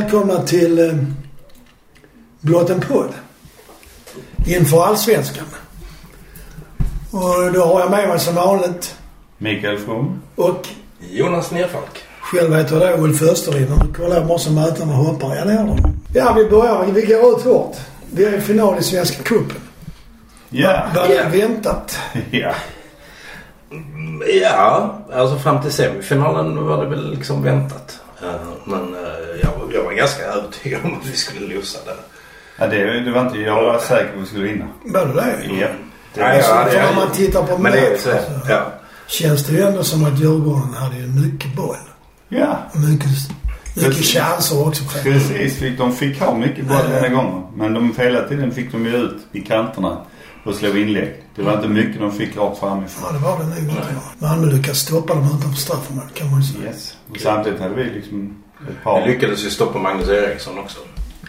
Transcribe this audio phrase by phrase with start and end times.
[0.00, 0.94] Välkomna till eh,
[2.40, 3.08] Blott en podd.
[4.46, 5.44] Inför Allsvenskan.
[7.10, 8.94] Och då har jag med mig som vanligt
[9.38, 10.22] Mikael From.
[10.36, 10.68] och
[11.10, 11.98] Jonas Nerfalk.
[12.20, 13.72] själv heter jag då Ulf Österlind.
[13.72, 15.36] Och kolla jag måste möta med hoppare.
[15.38, 15.78] Ja, det gör de.
[16.14, 16.84] Ja, vi börjar.
[16.92, 17.76] Vi går ut hårt.
[18.12, 19.56] Vi är i final i Svenska cupen.
[20.48, 20.82] Ja.
[20.94, 21.28] Var det Ja.
[21.28, 21.98] väntat?
[22.30, 22.52] Ja.
[24.42, 28.00] Ja, alltså fram till semifinalen var det väl liksom väntat.
[28.22, 28.28] Eh,
[28.64, 29.40] Men eh,
[29.74, 31.96] jag, var- ganska övertygad om att vi skulle losa det.
[32.58, 34.68] ja det, det var inte jag var säker på att vi skulle vinna.
[34.84, 35.54] Var det det?
[35.60, 35.68] Ja.
[36.14, 36.54] Det Ja, var ja, så.
[36.64, 38.10] det- För om man tittar på det är match så.
[38.48, 38.72] Ja.
[39.06, 41.76] känns det ju ändå som att Djurgården hade ju mycket boll.
[42.28, 42.58] Ja.
[42.74, 43.06] Mycket,
[43.76, 44.14] mycket Precis.
[44.20, 44.84] chanser också.
[45.02, 45.58] Precis.
[45.58, 47.42] Fick, de fick ha mycket boll den här gången.
[47.56, 49.98] Men de, hela tiden fick de ju ut i kanterna
[50.44, 51.16] och slå inlägg.
[51.36, 53.12] Det var inte mycket de fick rakt Ja, framifrån.
[53.12, 53.82] det var det nog inte.
[54.18, 56.64] Malmö lyckades stoppa dem utanför straffområdet kan man ju säga.
[56.70, 56.96] Yes.
[57.10, 58.39] Och samtidigt hade vi liksom
[58.84, 59.00] par...
[59.06, 60.78] Vi lyckades ju stoppa Magnus Eriksson också.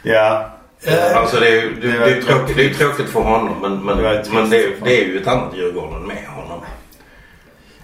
[0.04, 0.50] Ja.
[0.84, 3.56] Eh, Alltså det är ju det, Det det är tråkigt, det är tråkigt för honom
[3.62, 6.59] men, men, Det men det, det är ju ett annat Djurgården med honom.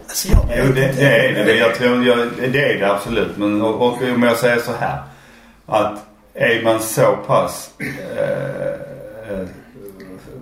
[0.08, 1.56] alltså jag Jo, det, det är det.
[1.56, 2.18] Jag tror, jag,
[2.52, 3.38] det är det absolut.
[3.38, 4.98] Men och, och om jag säger så här.
[5.66, 5.94] Att
[6.34, 7.70] är man så pass...
[7.80, 9.48] Eh, eh,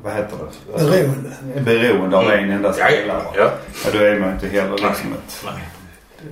[0.03, 0.73] vad heter det?
[0.73, 1.61] Alltså, Beroende.
[1.61, 3.21] beroende av en enda Ja, ja, spelare.
[3.37, 3.49] ja.
[3.85, 5.43] Ja, då är man inte heller liksom ett...
[5.45, 5.53] Nej.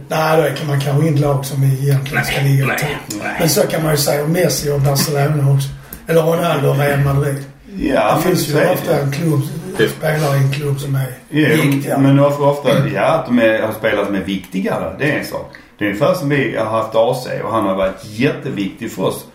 [0.07, 3.35] Nej, då kan man kanske inte lag som egentligen ska ligga i Nej, nej.
[3.39, 5.67] Men så kan man ju säga om Messi och Barcelona också.
[6.07, 7.43] Eller Ronaldo och Real Madrid.
[7.77, 8.71] Ja, det finns ju det.
[8.73, 9.41] ofta en klubb,
[9.77, 11.97] Det- spelare i en klubb som är Jo, viktiga.
[11.97, 14.95] men ofta, ofta ja, att de är, har spelare som är viktigare.
[14.99, 15.51] Det är en sak.
[15.77, 19.25] Det är ungefär som vi har haft AC och han har varit jätteviktig för oss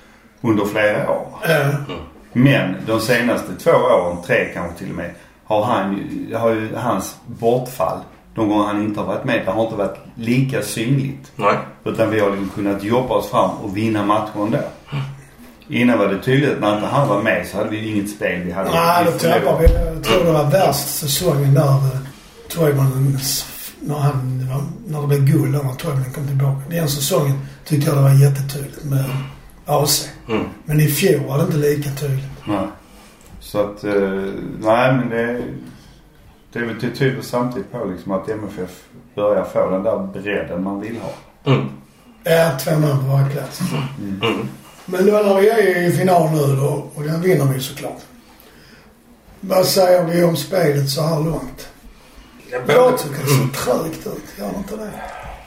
[0.40, 1.26] under flera år.
[1.48, 1.74] Eh,
[2.32, 5.10] Men de senaste två åren, tre kanske till och med,
[5.44, 7.98] har, han, ju- har ju hans bortfall,
[8.34, 11.32] de gånger han inte har varit med, det har inte varit lika synligt.
[11.36, 11.58] Nej.
[11.84, 14.58] Utan vi har liksom kunnat jobba oss fram och vinna matcher ändå.
[15.68, 18.42] Innan var det tydligt att när inte han var med så hade vi inget spel.
[18.44, 19.68] Vi hade Nej, då tappar förlorade.
[19.68, 19.94] vi.
[19.94, 21.62] Jag tror det var värst säsongen där.
[21.68, 21.98] eh,
[22.48, 23.18] Toivonen,
[23.80, 24.42] när, han,
[24.86, 26.60] när det blev guld när Toivonen kom tillbaka.
[26.70, 29.04] Den säsongen tyckte jag det var jättetydligt med
[29.66, 30.08] AC.
[30.28, 30.44] Mm.
[30.64, 32.24] Men i fjol var det inte lika tydligt.
[32.46, 32.66] Nej.
[33.40, 33.92] Så att, eh,
[34.60, 35.42] nej men det,
[36.52, 38.70] det är väl det tyder samtidigt på liksom att MFF
[39.18, 41.12] börjar få den där bredden man vill ha.
[41.52, 41.68] Mm.
[42.24, 43.60] Ja, två man på varje plats.
[43.98, 44.48] Mm.
[44.86, 48.00] Men nu när vi är i final nu då, och den vinner vi såklart.
[49.40, 51.68] Vad säger vi om spelet så här långt?
[52.50, 54.38] Jag Jag tycker det ser trögt ut.
[54.38, 54.90] Gör det inte det?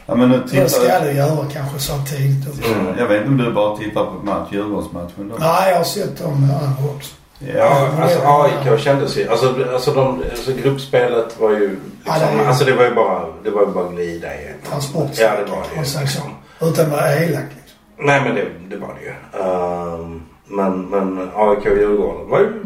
[0.05, 2.65] Ja men nu Det ska det göra kanske så tidigt.
[2.65, 2.97] Mm.
[2.97, 5.35] Jag vet inte om du bara tittar på match, Djurgårdsmatchen då?
[5.39, 7.15] Nej, jag har sett dem andra också.
[7.47, 9.27] Ja, alltså AIK kändes ju...
[9.29, 11.79] Alltså, alltså, de, alltså gruppspelet var ju...
[12.05, 14.45] Ja, Liksom, det är- Alltså det var ju bara, det var ju bara glida i
[14.45, 14.69] ett.
[14.69, 15.09] Transport.
[15.13, 15.99] Ja, det var det ju.
[16.01, 16.21] Liksom.
[16.61, 17.77] Utan att vara elak liksom.
[17.97, 19.43] Nej, men det, det var det ju.
[19.43, 22.63] Ehm, men, men AIK och Djurgården var ju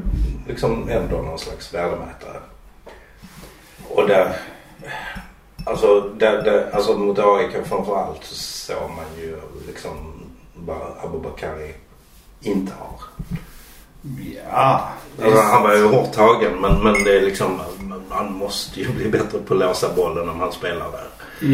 [0.48, 2.40] liksom ändå någon slags värdemätare.
[3.90, 4.36] Och där...
[5.66, 9.38] Alltså, där, där, alltså mot AIK framförallt så såg man ju
[9.68, 9.92] liksom
[10.56, 11.74] vad Abubakari
[12.42, 13.00] inte har.
[14.52, 14.90] Ja.
[15.24, 17.62] Alltså, han var ju hårt tagen men, men det är liksom...
[18.10, 21.08] Han måste ju bli bättre på att låsa bollen om han spelar där.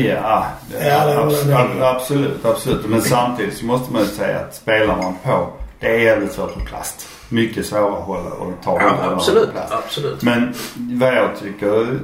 [0.04, 2.86] Ja, det, Ja, det absolut, absolut, absolut.
[2.86, 5.48] Men samtidigt så måste man ju säga att spelar man på,
[5.80, 7.08] det är jävligt svårt med plast.
[7.30, 9.52] Mycket svårare att hålla och ta Ja, absolut.
[9.52, 9.74] plast.
[9.74, 10.22] Absolut.
[10.24, 12.00] Men vad jag tycker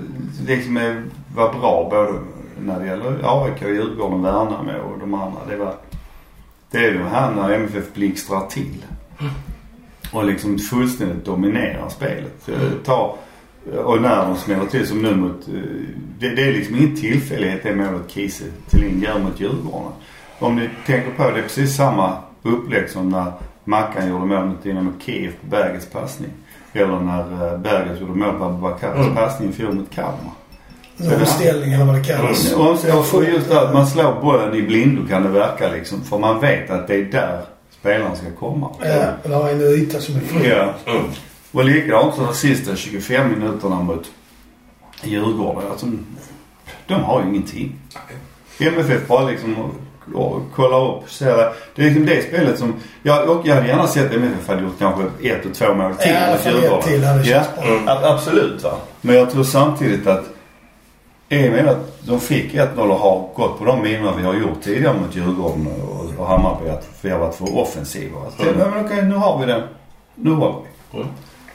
[0.48, 1.04] liksom är,
[1.36, 2.20] var bra både
[2.60, 5.40] när det gäller AIK, Djurgården, Värnamo och de andra.
[5.50, 5.74] Det var,
[6.72, 8.86] det är de här när MFF blixtrar till.
[10.12, 12.50] Och liksom fullständigt dominerar spelet.
[12.50, 13.18] Eh, Ta,
[13.86, 15.54] och när de smäller till som nu mot, eh,
[16.20, 19.92] det, det är liksom ingen tillfällighet det målet Kiese Thelin gör mot Djurgården.
[20.40, 23.32] Om ni tänker på det, är precis samma upplägg som när
[23.64, 26.30] Mackan gjorde mål mot Dynamo Kiev på Bergets passning.
[26.74, 29.16] Eller när eh, Berget gjorde mål på Abubakaris Mm.
[29.16, 30.34] passning i fjol mot Kalmar.
[31.20, 32.54] Omställning eller vad det kallas.
[32.54, 36.02] Och, och just det att man slår bollen i blindo kan det verka liksom.
[36.02, 37.42] För man vet att det är där
[37.80, 38.70] spelaren ska komma.
[38.82, 40.50] Ja, det har en yta som är fri.
[40.50, 40.74] Ja.
[40.86, 41.04] Mm.
[41.52, 44.12] Och likadant så de sista 25 minuterna mot
[45.04, 45.72] Djurgården.
[45.72, 45.86] Alltså,
[46.88, 47.76] de har ju ingenting.
[48.60, 49.56] MFF bara liksom
[50.14, 51.10] och, kollar upp.
[51.12, 51.54] Ser det.
[51.76, 52.74] det är liksom det spelet som...
[53.04, 56.12] Jag, och jag hade gärna sett MFF hade gjort kanske ett och två mål till
[56.12, 56.84] Ja, mot fall ett Djurgården.
[56.88, 57.44] till hade Ja.
[57.64, 57.88] Mm.
[57.88, 58.78] absolut va.
[59.02, 60.26] Men jag tror samtidigt att
[61.30, 64.34] i och med att de fick 1-0 och har gått på de minorna vi har
[64.34, 68.18] gjort tidigare mot Djurgården och, och Hammarby att vi har varit för offensiva.
[68.40, 68.56] Mm.
[68.58, 69.62] men okej, nu har vi den.
[70.16, 70.62] Nu håller
[70.92, 70.98] vi.
[70.98, 71.10] Mm.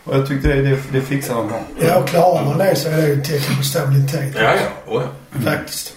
[0.04, 1.60] Och jag tyckte det, det, det fixar de bra.
[1.80, 4.34] Ja, och klarar man det så är det ju ett tecken på stabilitet.
[4.34, 4.94] Ja, ja.
[4.94, 5.02] Oh,
[5.34, 5.40] ja.
[5.40, 5.96] Faktiskt.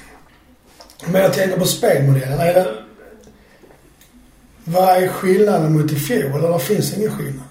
[1.06, 2.39] Men jag tänker på spelmodellen.
[2.39, 2.67] Är det...
[4.63, 6.44] Vad är skillnaden mot i fjol?
[6.44, 7.45] Eller finns ingen skillnad?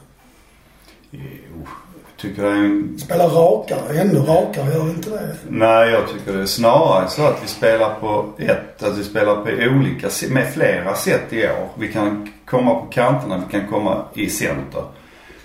[2.17, 2.99] Tycker det är en...
[2.99, 5.37] Spelar rakare, ännu rakare, gör inte det?
[5.49, 9.37] Nej, jag tycker det är snarare så att vi spelar på ett, att vi spelar
[9.37, 11.69] på olika, med flera sätt i år.
[11.79, 14.83] Vi kan komma på kanterna, vi kan komma i center,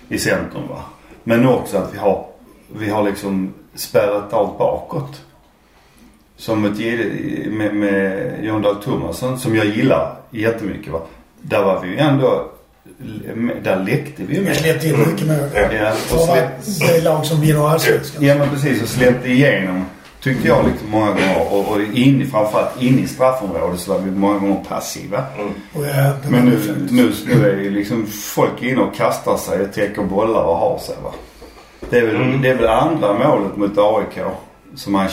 [0.08, 0.82] i centrum va.
[1.24, 2.26] Men också att vi har,
[2.68, 5.22] vi har liksom spärrat av bakåt.
[6.36, 6.78] Som ett
[7.52, 11.00] med, med John Dahl Tomasson som jag gillar jättemycket va.
[11.42, 12.50] Där var vi ju ändå,
[13.62, 14.56] där läckte vi ju Vi med.
[14.56, 15.36] släppte in mycket mål.
[15.54, 18.24] Ja, och släpp, det lag som vinner allsvenskan.
[18.24, 19.84] Ja men precis och släppte igenom
[20.22, 24.10] tyckte jag liksom många gånger och, och in, framförallt in i straffområdet så var vi
[24.10, 25.24] många gånger passiva.
[25.72, 26.58] Det Men nu,
[26.90, 30.78] nu, nu är ju liksom folk inne och kastar sig och täcker bollar och har
[30.78, 31.12] sig va.
[31.90, 32.42] Det är väl, Mm.
[32.42, 34.24] det är väl andra målet mot AIK
[34.74, 35.08] som man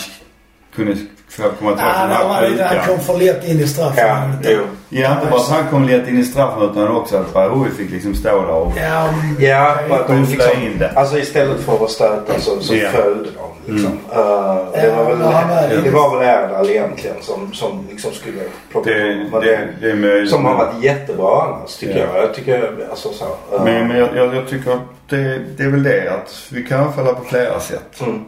[0.76, 0.96] kunde
[1.30, 3.62] få komma tillbaka Ja, till det den här lite, han kom för lätt in i
[3.62, 4.52] Ja, straffområdet.
[4.52, 4.60] jo.
[4.90, 7.92] Ja inte bara att han kom lätt in i straffen utan också att Raoui fick
[7.92, 9.10] liksom stå där och Ja,
[9.40, 10.90] Ja, för att de liksom, in det.
[10.96, 12.90] alltså istället för att stöta så, så Ja.
[12.90, 13.30] följde
[13.66, 13.92] de liksom.
[14.12, 14.22] Mm.
[14.22, 18.42] Eh, det, var väl, Ja, det var väl Erdal egentligen som, som liksom skulle
[18.72, 20.30] plocka det, det, det är möjligt.
[20.32, 22.06] Som har varit jättebra annars tycker Ja.
[22.16, 22.24] jag.
[22.24, 23.26] Jag tycker alltså så.
[23.26, 26.64] eh, Men, men jag, jag, jag tycker att det, det är väl det att vi
[26.64, 28.02] kan falla på flera sätt.
[28.02, 28.26] Mm.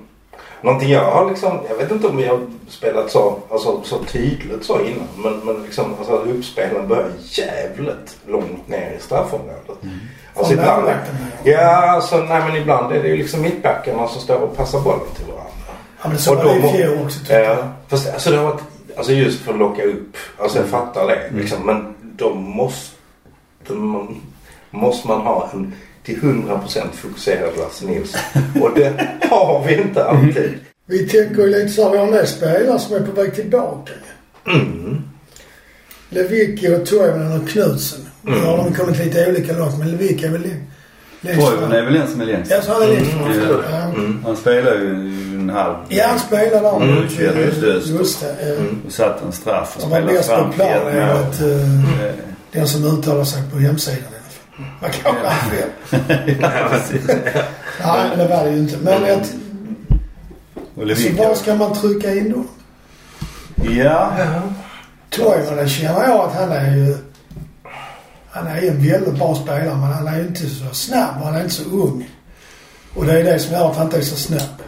[0.62, 2.40] Någonting jag har liksom, jag vet inte om har
[2.70, 5.08] spelat så, alltså, så tydligt så innan.
[5.18, 9.78] Men, men liksom, alltså uppspelen börjar jävligt långt ner i straffområdet.
[10.36, 10.90] Alltså Från ibland,
[11.44, 11.60] ja.
[11.62, 15.26] alltså, nej men ibland är det ju liksom mittbackarna som står och passar bollen till
[15.26, 15.52] varandra.
[16.04, 17.58] Ja, men så Och var då det i fjol också tycker Ja, jag.
[17.88, 18.62] fast alltså det har varit,
[18.98, 20.18] alltså just för att locka upp.
[20.38, 20.80] Alltså jag Mm.
[20.82, 21.66] fattar det liksom.
[21.66, 22.94] Men då måste
[23.74, 24.22] man,
[24.72, 25.74] måste man ha en
[26.16, 28.20] till 100% fokuserad Lasse Nilsson.
[28.62, 30.54] Och det har vi inte alltid.
[30.86, 33.92] Vi tänker ju lite så här, vi har del spelare som är på väg tillbaka.
[34.48, 35.02] Mm.
[36.10, 38.00] Lewicki och Toivonen och Knutsen.
[38.22, 38.46] Nu Mm.
[38.46, 40.42] har de kommit lite olika långt men Lewicki är väl
[41.22, 42.52] längst Toivonen är väl den som är längst.
[42.52, 43.24] Ja, så han är längst fram.
[43.32, 43.78] Mm, Ja.
[43.84, 44.24] Mm.
[44.26, 44.90] Han spelar ju
[45.36, 45.76] en halv.
[45.90, 46.76] Ja, han spelar där.
[46.76, 47.92] Mm, just det.
[47.98, 48.56] Just det.
[48.56, 48.82] Mm.
[48.86, 50.94] Och satt en straff och Han var spelade bäst på fram plan ett mål.
[50.94, 52.12] enligt uh,
[52.52, 53.98] den som uttalar sig på hemsidan.
[54.82, 55.70] Man kanske har fel.
[56.42, 57.08] ja, precis.
[57.08, 58.78] Nej, men det var det ju inte.
[58.78, 59.36] Men ett,
[60.98, 62.44] så var ska man trycka in då?
[63.72, 64.12] Ja.
[65.10, 66.98] Toivonen känner jag att han är ju...
[68.32, 71.26] Han är ju en väldigt bra spelare men han är ju inte så snabb och
[71.26, 72.10] han är inte så ung.
[72.96, 74.62] Och det är det som gör att han inte är så snabb.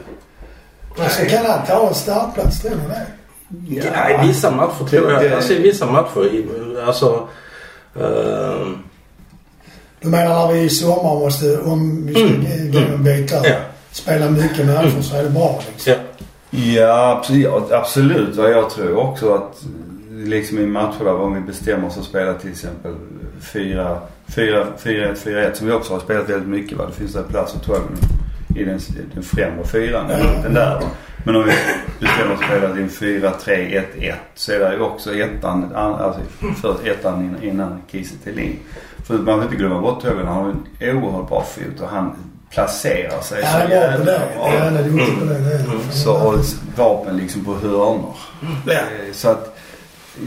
[0.90, 3.06] Och så kan han ta en startplats, tror ni det?
[3.86, 5.34] Ja, i vissa matcher tror jag.
[5.34, 6.84] Alltså i vissa matcher.
[6.86, 7.28] Alltså.
[7.96, 8.78] ehm,
[10.02, 13.08] Du menar när vi i sommar måste, om vi ska Mm, mm.
[13.08, 13.56] över, ja.
[13.92, 15.94] spela mycket matcher så är det bra liksom.
[15.94, 16.00] Ja.
[16.60, 17.44] Ja, absolut.
[17.70, 18.36] Ja, absolut.
[18.38, 19.64] Ja, Jag tror också att
[20.12, 22.96] liksom i matcher där om vi bestämmer oss att spela till exempel
[23.42, 26.78] 4 4 4-1, 4-1 som vi också har spelat väldigt mycket.
[26.78, 26.86] Va?
[26.88, 27.98] Det finns där plats för Toivonen
[28.56, 28.80] i den,
[29.14, 30.10] den främre fyran.
[30.10, 30.76] Eller Den där.
[30.76, 30.82] va.
[31.26, 31.52] Men om vi
[32.00, 36.22] bestämmer oss att spela till 4-3-1-1 så är det ju också ettan, an- alltså
[36.62, 38.56] först ettan innan, innan Kiese Thelin.
[39.08, 40.28] För man får inte glömma bort Toivonen.
[40.28, 42.16] Han har en oerhört bra fot och han
[42.50, 44.20] placerar sig Ja, han är bra.
[44.36, 45.36] Ja, han är duktig på det.
[45.38, 45.82] Mm.
[45.92, 46.36] så och
[46.76, 48.16] vapen liksom på hörnor.
[48.68, 48.80] Ja.
[49.14, 49.58] Så att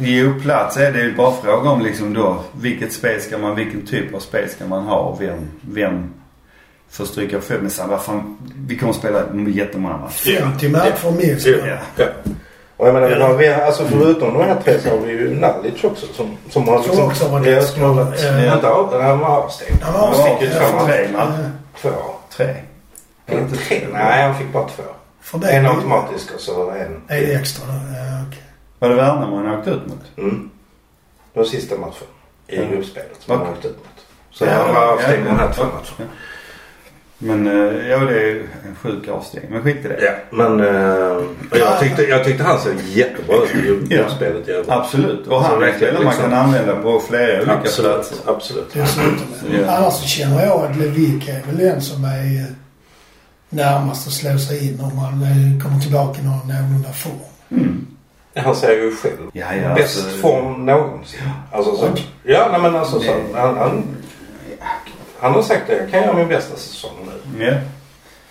[0.01, 3.87] jo, plats är det ju bara fråga om liksom då vilket spel ska man, vilken
[3.87, 6.13] typ av spel ska man ha och vem, vem
[6.91, 10.41] får stryka på Men sen vad fan, vi kommer att spela jättemånga matcher.
[10.41, 11.47] 50 matcher minst.
[11.47, 12.05] Ja.
[12.79, 12.85] Ja.
[12.85, 12.85] Ja.
[12.85, 15.13] Och jag menar, vi har, vi har, alltså förutom de här tre så har vi
[15.13, 18.55] ju Nalic också som, som har Som också var ja, har varit, Ja.
[18.55, 19.83] inte av, han var avstängd.
[19.83, 20.69] Han var Han avstängd, fick ju ja.
[20.71, 20.87] två.
[20.87, 21.09] Tre,
[21.83, 21.91] Två.
[22.37, 22.55] Tre.
[23.33, 23.87] Inte tre.
[23.93, 24.83] Nej, han fick bara två.
[25.21, 27.03] För det En automatisk och så en.
[27.09, 27.67] det extra?
[27.69, 28.43] Ja, okej.
[28.79, 30.19] Var det Värnamo han åkte ut mot?
[30.19, 30.51] Mm.
[31.33, 32.07] Det var sista matchen
[32.49, 32.63] i Ja.
[32.71, 34.07] gruppspelet som han åkte ut mot.
[34.31, 35.53] Så Ja, han var avstängd ja, de här ja.
[35.53, 36.13] två matcherna.
[37.25, 39.51] Men eh, ja, det är en sjuk avstängning.
[39.53, 39.99] Men skit i det.
[40.05, 43.97] Ja, men eh, jag, tyckte, jag tyckte han såg jättebra ut i Ja.
[43.97, 44.71] gruppspelet i övrigt.
[44.71, 45.27] Absolut.
[45.27, 48.17] Och Alltså, han är en spelare man liksom- kan använda på flera olika Absolut, platser.
[48.27, 48.73] absolut.
[48.73, 49.15] Dessutom.
[49.53, 49.77] Ja.
[49.77, 52.09] Annars så känner jag att Lewicki är väl den som är
[52.41, 52.45] eh,
[53.51, 57.15] närmast att slå sig in om han eh, kommer tillbaka i någon någorlunda form.
[57.51, 57.87] Mm.
[58.37, 59.17] Han säger ju själv.
[59.33, 61.21] Ja, ja, Bäst alltså- form någonsin.
[61.53, 61.89] Alltså så.
[62.23, 63.13] Ja, nej men alltså så.
[63.35, 63.83] Han, han,
[65.25, 65.77] han har sagt det.
[65.77, 66.91] Jag kan göra min bästa säsong
[67.39, 67.45] nu.
[67.45, 67.55] Ja.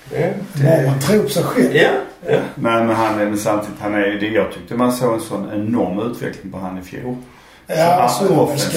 [0.09, 0.33] Det,
[0.63, 1.75] Bara man tror på sig själv.
[1.75, 1.89] ja,
[2.27, 2.39] ja.
[2.55, 4.27] Nej men han är men samtidigt, han är ju det.
[4.27, 7.15] Jag tyckte man såg en sån enorm utveckling på han i fjol.
[7.67, 8.75] Ja, Så så det offensivt.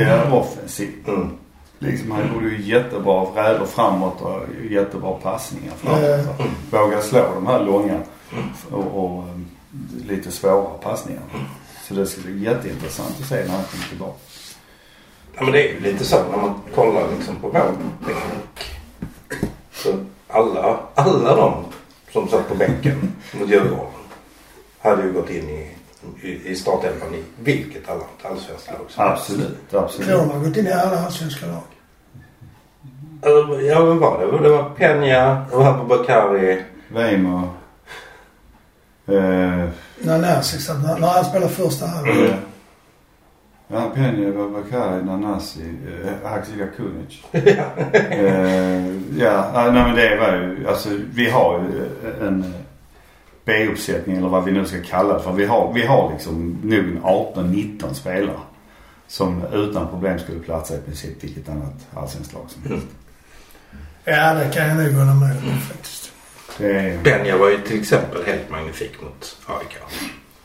[0.00, 1.08] Ja, offensivt.
[1.08, 1.30] Mm.
[1.78, 4.40] Liksom, han gjorde ju jättebra räder framåt och
[4.70, 6.02] jättebra passningar framåt.
[6.38, 6.44] Ja.
[6.78, 7.98] Våga slå de här långa
[8.70, 9.46] och, och um,
[10.08, 11.26] lite svåra passningarna.
[11.88, 14.18] Så det ska bli jätteintressant att se när han kommer tillbaka.
[15.34, 18.80] Ja, men det är ju lite så när man kollar liksom på vår bänk.
[19.72, 19.98] Så
[20.28, 21.64] alla, alla de
[22.12, 23.86] som satt på bänken mot Djurgården
[24.80, 25.70] hade ju gått in i,
[26.22, 29.04] i, i startelvan i vilket annat allsvenskt lag som.
[29.04, 30.08] Absolut, Tror absolut.
[30.08, 31.62] de har gått in i alla allsvenska lag.
[33.22, 34.42] Alltså, Ja, vem var det?
[34.42, 36.62] Det var Peña, det var Abubakari.
[36.88, 37.48] Weimar.
[39.06, 40.68] Eh, När exakt.
[40.82, 42.34] När, han spelade första halvan.
[43.78, 47.24] eh, ja, Penja, Babakari, Nanasi, eh, Haksika Kunic.
[47.32, 48.86] eh,
[49.18, 51.88] ja, nej men det var ju, alltså vi har ju
[52.26, 52.50] en eh,
[53.44, 55.32] B-uppsättning eller vad vi nu ska kalla det för.
[55.32, 58.36] Vi har, vi har liksom nog en 18-19 spelare.
[59.06, 62.86] Som utan problem skulle platsa i princip vilket annat allsvenskt lag som helst.
[64.04, 66.12] Ja, det kan jag nog hålla med om faktiskt.
[67.02, 69.78] Peña var ju till exempel helt magnifik mot AIK.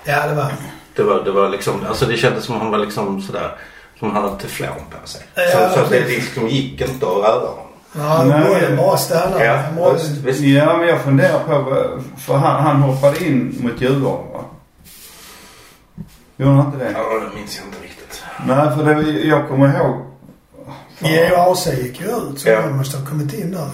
[0.08, 0.52] Ja, det var
[0.96, 3.58] Det var, det var liksom, alltså det kändes som han var liksom sådär,
[4.00, 4.70] som han hade teflon
[5.02, 5.22] på sig.
[5.36, 7.64] Ja, så, så att det liksom gick inte att röra honom.
[7.96, 8.48] Ja, Nej.
[8.48, 9.46] bollen bara stannade.
[9.46, 10.40] Ja, Han visst, visst.
[10.42, 11.88] Ja, men jag funderar på,
[12.18, 14.44] för han, han hoppade in mot Djurgården va?
[16.38, 16.92] Gjorde han inte det?
[16.92, 18.24] Ja, det minns jag inte riktigt.
[18.48, 19.96] Nej, för det, jag kommer ihåg...
[21.00, 21.14] Fan.
[21.14, 22.62] Ja, AC gick ju ut så Ja.
[22.62, 23.70] han måste ha kommit in där.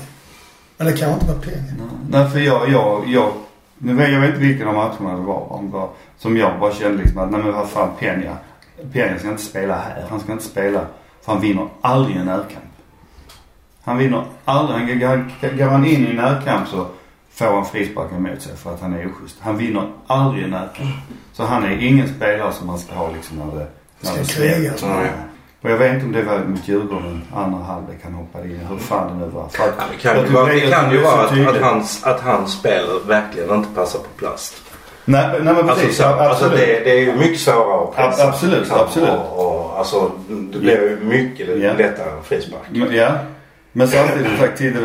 [0.77, 1.73] Men det kan inte vara pengar.
[2.09, 3.31] Nej, för jag, jag, jag,
[3.83, 6.73] nu vet jag inte vilken av matcherna det var, om det var som jag bara
[6.73, 8.35] kände liksom att, nej men vad fan Peña.
[8.93, 10.05] Peña ska inte spela här.
[10.09, 10.85] Han ska inte spela,
[11.21, 12.63] för han vinner aldrig en närkamp.
[13.83, 16.85] Han vinner aldrig, han, går- han in i en närkamp så
[17.33, 19.37] får han frisparken emot sig för att han är oschysst.
[19.39, 20.89] Han vinner aldrig en närkamp.
[21.33, 23.67] Så han är ingen spelare som man ska ha liksom när det,
[24.01, 24.73] när Ska det kriga.
[25.63, 28.59] Och jag vet inte om det var mot Djurgården, andra halvlek han hoppade in.
[28.69, 29.47] Hur fan det nu var.
[29.49, 31.61] För att, Ja, det kan jag ju vara, det jag kan ju vara att, att,
[31.61, 34.55] hans, att hans spel verkligen inte passar på plast.
[35.05, 35.97] Nej, nej men Alltså, precis.
[35.97, 38.23] så, alltså det, det är ju mycket svårare att pressa.
[38.23, 39.09] Ab- absolut, absolut.
[39.09, 41.73] Och, och, alltså, det blir ju mycket Ja.
[41.73, 42.61] lättare frispark.
[42.91, 43.11] Ja.
[43.71, 44.27] Men samtidigt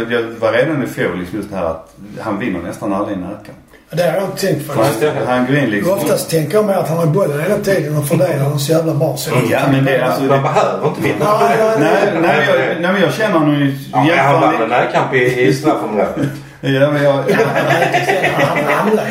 [0.05, 3.23] det var- redan i fjol liksom just det här att han vinner nästan aldrig en
[3.23, 3.59] närkamp.
[3.91, 4.71] Det har jag inte tänkt.
[5.01, 5.13] Nej.
[5.27, 5.93] Han, går in liksom.
[5.93, 8.95] Oftast tänker jag mig att han har bollen hela tiden och fördelar den så jävla
[8.95, 9.17] bra.
[9.17, 10.23] Så Ja men det är alltså...
[10.23, 11.39] Man behöver inte vinna.
[11.41, 14.69] Nej, nej, Nej, jag, nej men jag känner honom ju Ja, men han vann en
[14.69, 16.17] närkamp i, i straffområdet.
[16.61, 17.13] Ja men jag...
[17.13, 19.05] Han ramlar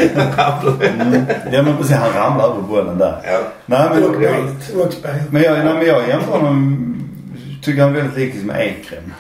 [1.02, 3.18] Mm, ja men precis, han ramlar över bollen där.
[3.26, 3.40] Ja.
[3.66, 4.12] Nej men...
[4.12, 5.32] Benet.
[5.32, 6.96] Men jag, nej, men jag jämför honom,
[7.64, 9.14] tycker han är väldigt lik med Ekrem.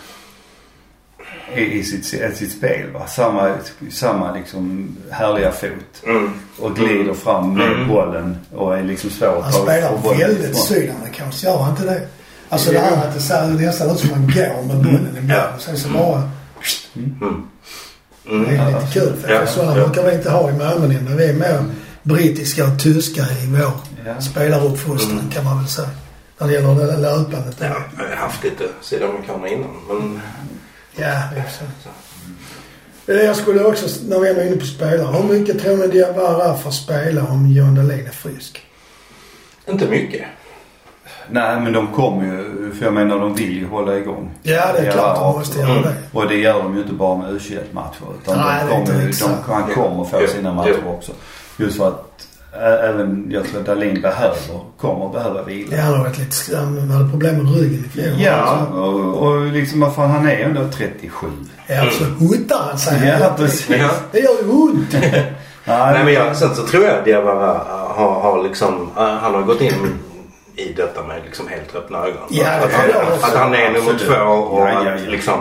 [1.55, 3.07] I, sitt, i sitt spel va.
[3.07, 3.53] Samma,
[3.91, 6.03] samma liksom härliga fot.
[6.05, 6.31] Mm.
[6.59, 7.87] Och glider fram med Mm.
[7.87, 10.55] bollen och är liksom svår att Han ta spelar få bollen väldigt ifrån.
[10.55, 12.01] sydamerikanskt, gör han inte det?
[12.49, 15.47] Alltså det här att det ser nästan ut som man går med bollen i Ja.
[15.55, 16.29] och sen så bara...
[16.95, 17.43] Mm.
[18.23, 18.45] Det Mm.
[18.59, 19.85] är lite kul för Ja, sådana ja.
[19.85, 21.63] brukar vi inte ha i Malmö nu, men vi är mer
[22.03, 23.71] brittiska och tyska i vår
[24.05, 24.21] Ja.
[24.21, 25.29] spelaruppfostran Mm.
[25.31, 25.89] kan man väl säga.
[26.39, 27.55] När det gäller det löpandet.
[27.59, 27.65] Ja,
[27.97, 30.21] jag har haft lite sydamerikaner innan men...
[30.97, 31.89] Ja, så.
[33.11, 36.57] Eh, Jag skulle också, när vi är inne på spelare, hur mycket tror ni Diawara
[36.57, 38.61] får spela om John Dahlin är frisk?
[39.69, 40.21] Inte mycket.
[41.29, 44.31] Nej men de kommer ju, för jag menar de vill ju hålla igång.
[44.43, 45.95] Ja, det är Ja, klart de och- måste göra det.
[46.13, 48.03] Och det gör de ju inte bara med U21-matcher.
[48.23, 51.11] Utan Nej, de kommer, de, han kommer få sina matcher också.
[51.57, 54.37] Just för att även, jag tror att Dahlin behöver,
[54.77, 55.75] kommer behöva vila.
[55.75, 58.21] Ja, han har varit lite, han hade problem med ryggen i fjol.
[58.21, 61.27] Ja, och, och liksom vad fan han är ändå 37.
[61.67, 63.69] Ja, så huttar han sig Ja, precis.
[63.69, 63.89] Ja.
[64.11, 64.91] Det gör ju ont.
[65.67, 67.61] Nej men jag, sen så tror jag att Diawara
[67.93, 69.99] har, har liksom, äh, han har gått in
[70.55, 72.27] i detta med liksom helt öppna ögon.
[72.29, 73.25] Ja, att, han, också.
[73.25, 75.39] att han är nummer två och Ja, ja, att liksom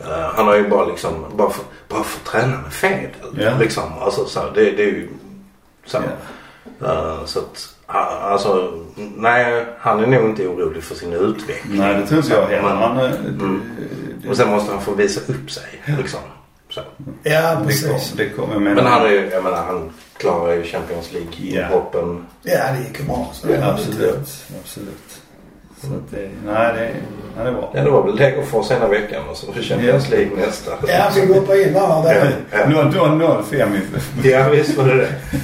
[0.00, 3.10] äh, han har ju bara liksom, bara för, bara för att träna med Fedel.
[3.36, 3.50] Ja.
[3.60, 3.84] Liksom.
[4.00, 5.08] Alltså så, det, det är ju
[5.86, 5.96] så.
[5.96, 6.02] Ja.
[6.82, 8.72] Äh, så att, alltså,
[9.16, 11.78] nej han är nog inte orolig för sin utveckling.
[11.78, 12.62] Nej det tror inte jag heller.
[12.62, 13.62] Men- Han, Mm.
[14.22, 16.20] det, Och sen måste han få visa upp sig liksom.
[16.70, 16.80] Så.
[17.22, 18.12] Ja, det, precis.
[18.16, 18.52] det kommer.
[18.54, 21.18] Jag menar, Men han är ju, jag menar han klarar ju Champions Ja.
[21.18, 22.24] League-hoppen.
[22.42, 23.30] Ja, det gick ju bra.
[23.32, 24.28] Så Ja, absolut.
[24.62, 25.20] Absolut.
[25.80, 26.90] Så att det, nej det,
[27.36, 27.70] ja, det är bra.
[27.74, 30.70] Ja, det var väl Degerfors ena veckan och så Champions League nästa.
[30.88, 32.02] Ja, vi går på in där.
[32.02, 32.36] där.
[32.50, 32.58] Ja.
[32.66, 33.76] 0-0-5
[34.24, 35.08] i Ja, visst var det det.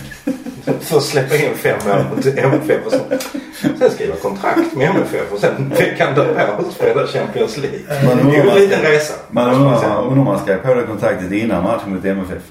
[0.80, 2.99] Först släppa in fem mål mot MFF och så.
[3.78, 7.80] Sen skriva kontrakt med MFF och sen veckan därpå spela Champions League.
[8.04, 9.14] Man Det är ju en liten resa.
[9.30, 9.94] Man måste man säga.
[9.97, 12.42] undrar om man skrev på det kontraktet innan matchen mot MFF.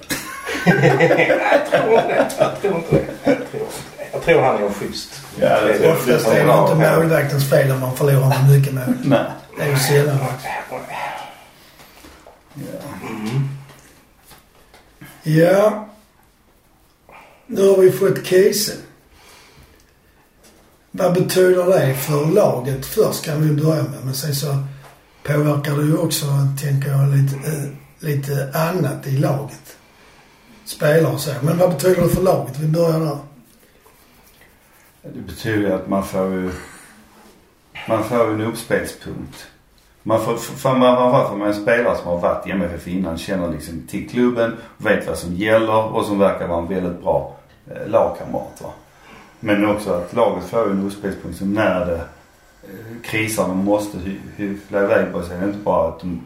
[0.65, 0.75] Jag
[1.72, 2.25] tror inte det.
[2.39, 3.05] Jag tror inte det.
[3.24, 3.62] Jag tror, inte
[3.98, 4.05] det.
[4.13, 5.22] jag tror han är en schysst.
[5.39, 5.91] Ja, det tror.
[5.91, 8.84] Oftast är det inte målvaktens fel om man förlorar med mycket mål.
[9.03, 9.20] Nej.
[9.58, 10.17] Det är ju sällan.
[15.24, 15.88] Ja.
[17.48, 18.74] Nu har vi fått Kiese.
[20.92, 24.00] Vad betyder det för laget först kan vi börja med.
[24.04, 24.64] Men sen så
[25.24, 26.26] påverkar det ju också,
[26.62, 27.70] tänker jag, lite, eh,
[28.00, 29.78] lite annat i laget.
[30.66, 31.32] Spelare och så.
[31.42, 32.60] Men vad betyder det för laget?
[32.60, 33.18] Vi börjar där.
[35.02, 36.52] Det betyder ju att man får ju,
[37.88, 39.48] man får en uppspelspunkt.
[40.04, 43.18] Man får, för man har varit med en spelare som har varit i MFF innan,
[43.18, 47.36] känner liksom till klubben, vet vad som gäller och som verkar vara en väldigt bra
[47.68, 48.62] eh, lagkamrat.
[48.62, 48.70] Va?
[49.40, 51.96] Men också att laget får en uppspelspunkt som när det
[52.64, 55.38] eh, krisar, de måste hy, hyfla iväg på sig.
[55.38, 56.22] Det är inte bara att de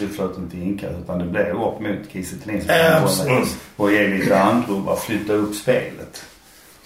[0.00, 2.60] hyflar ut till Inka utan det blir upp mot Kiese Thelin
[3.08, 6.24] som kan och ge lite andrum, bara flytta upp spelet.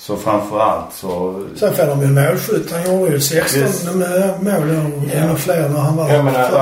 [0.01, 2.73] Så framförallt så Sen får de ju en målskytt.
[2.73, 3.95] Han gjorde ju 16 Yes.
[3.95, 6.59] med mål och ännu fler när han var Jag menar, tror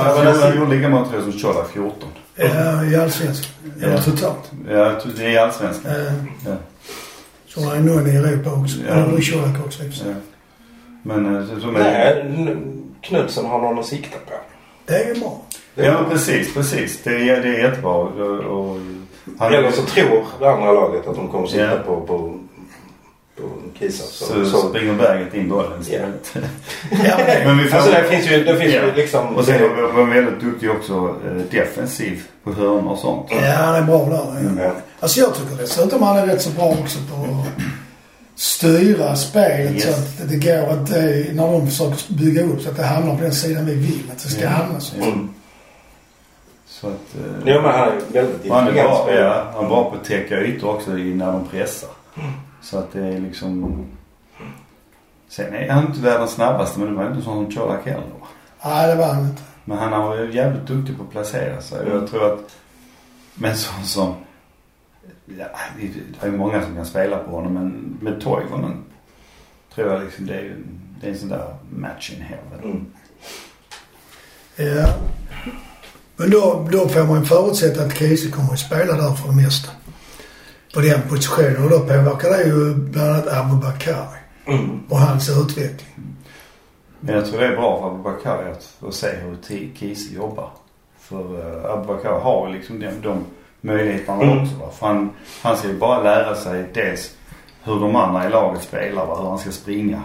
[0.57, 2.09] gjorde lika många tror jag som Colak 14.
[2.35, 3.51] Ja, i allsvenskan.
[3.81, 4.01] Eller Ja.
[4.01, 4.51] totalt.
[4.69, 4.99] Ja,
[5.31, 5.91] i Allsvenskan.
[6.45, 6.51] Ja.
[7.47, 8.77] Så har han någon i Europa också.
[8.87, 8.93] Ja.
[8.93, 9.83] Eller i Colak också.
[9.83, 10.13] Ja.
[11.03, 12.57] Men eh, så, så men, Nej,
[13.01, 14.33] Knutsen har någon att sikta på.
[14.85, 15.41] Det är ju bra.
[15.75, 16.99] Ja men precis, precis.
[17.03, 17.91] Det är, det är jättebra.
[17.91, 18.77] Och, och,
[19.39, 21.77] han, Eller så tror det andra laget att de kommer sitta Ja.
[21.85, 22.38] på, på,
[23.41, 24.03] på Kisa.
[24.03, 26.33] Så, så, så, springer berget in bollen istället.
[26.91, 28.81] Ja, men det, Men vi får, Alltså det finns ju, det finns Ja.
[28.81, 29.35] ju liksom...
[29.35, 33.27] och sen var var väldigt duktig också eh, defensiv på hörnor och sånt.
[33.29, 34.51] ja, han är bra där.
[34.57, 34.63] Ja.
[34.63, 34.71] Ja.
[34.99, 37.63] Alltså jag tycker dessutom han är rätt så bra också på att
[38.35, 39.83] styra spelet Yes.
[39.83, 43.15] så att det går att det, när de försöker bygga upp så att det hamnar
[43.15, 44.49] på den sidan vi vill att det ska Ja.
[44.49, 44.95] hamna så.
[44.95, 45.29] Mm.
[46.67, 46.93] Så att...
[46.93, 49.89] eh, Jo men han är väldigt och han är intelligent bra, ja, han är bra
[49.89, 51.89] på att täcka ytor också i, när de pressar.
[52.61, 53.85] Så att det är liksom...
[55.27, 57.97] Sen är han inte världens snabbaste men det var inte sån som Colak heller.
[58.19, 58.27] va?
[58.65, 59.41] Nej, det var han inte.
[59.65, 61.79] Men han har varit jävligt duktig på att placera sig.
[61.91, 62.55] Och jag tror att
[63.35, 64.13] med en sån som...
[65.37, 65.45] Ja,
[65.77, 68.83] det är ju många som kan spela på honom men med Toivonen
[69.75, 70.65] tror jag liksom det är, ju-
[71.01, 72.63] det är en sån där match in heaven.
[72.63, 72.85] Mm.
[74.55, 74.93] Ja.
[76.15, 79.71] Men då, då får man förutsätta att Kiese kommer att spela där för det mesta.
[80.73, 81.63] På den positionen.
[81.63, 84.79] Och då påverkar det ju bland annat Abubakari Mm.
[84.89, 85.95] och hans utveckling.
[86.99, 89.37] Men jag tror det är bra för Abubakar att, att se hur
[89.75, 90.49] Kiese jobbar.
[90.99, 93.25] För uh, Abubakar har ju liksom de, de
[93.61, 94.41] möjligheterna Mm.
[94.43, 94.55] också.
[94.55, 94.69] Va?
[94.79, 95.09] För han,
[95.41, 97.11] han ska ju bara lära sig dels
[97.63, 99.21] hur de andra i laget spelar, va?
[99.21, 100.01] hur han ska springa.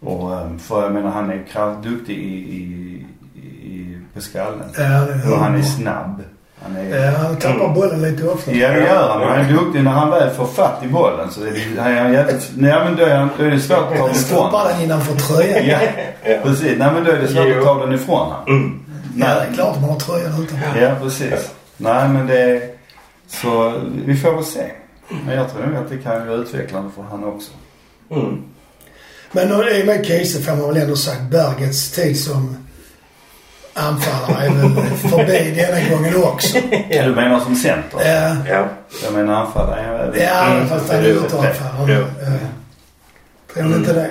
[0.00, 3.06] Och, um, för jag menar han är kraft, duktig i, i,
[3.40, 4.70] i, på skallen.
[4.78, 6.22] Ja, Och han är snabb.
[6.62, 8.52] Han är, Ja, han tappar bollen lite ofta.
[8.52, 9.20] Ja det gör han.
[9.20, 11.30] Men han är duktig när han väl får fatt i bollen.
[11.30, 12.50] Så är det, han är jävligt...
[12.56, 14.82] Nej men då är, han, då är det svårt att ta den ifrån Stoppar den
[14.82, 15.80] innanför tröjan.
[16.24, 16.78] Ja, precis.
[16.78, 17.58] Nej men då är det svårt Jo.
[17.58, 18.44] att ta den ifrån honom.
[18.48, 18.80] Mm.
[19.16, 20.80] Ja, det är klart man har tröjan utanför.
[20.80, 21.50] Ja, precis.
[21.76, 22.62] Nej men det är...
[23.28, 23.72] Så
[24.06, 24.70] vi får väl se.
[25.26, 27.50] Men jag tror nog att det kan vara utvecklande för han också.
[28.10, 28.42] Mm.
[29.32, 32.56] Men i och med Kiese får man väl ändå sagt Bergets tid som
[33.78, 36.58] anfallare är väl förbi denna gången också.
[36.90, 38.00] Du menar som center?
[38.04, 38.64] Ja, Ja.
[39.04, 40.12] Jag menar anfallare.
[40.20, 40.68] ja Mm.
[40.68, 41.08] fast han är.
[41.88, 42.04] Ja.
[43.54, 44.10] Tror ni inte det?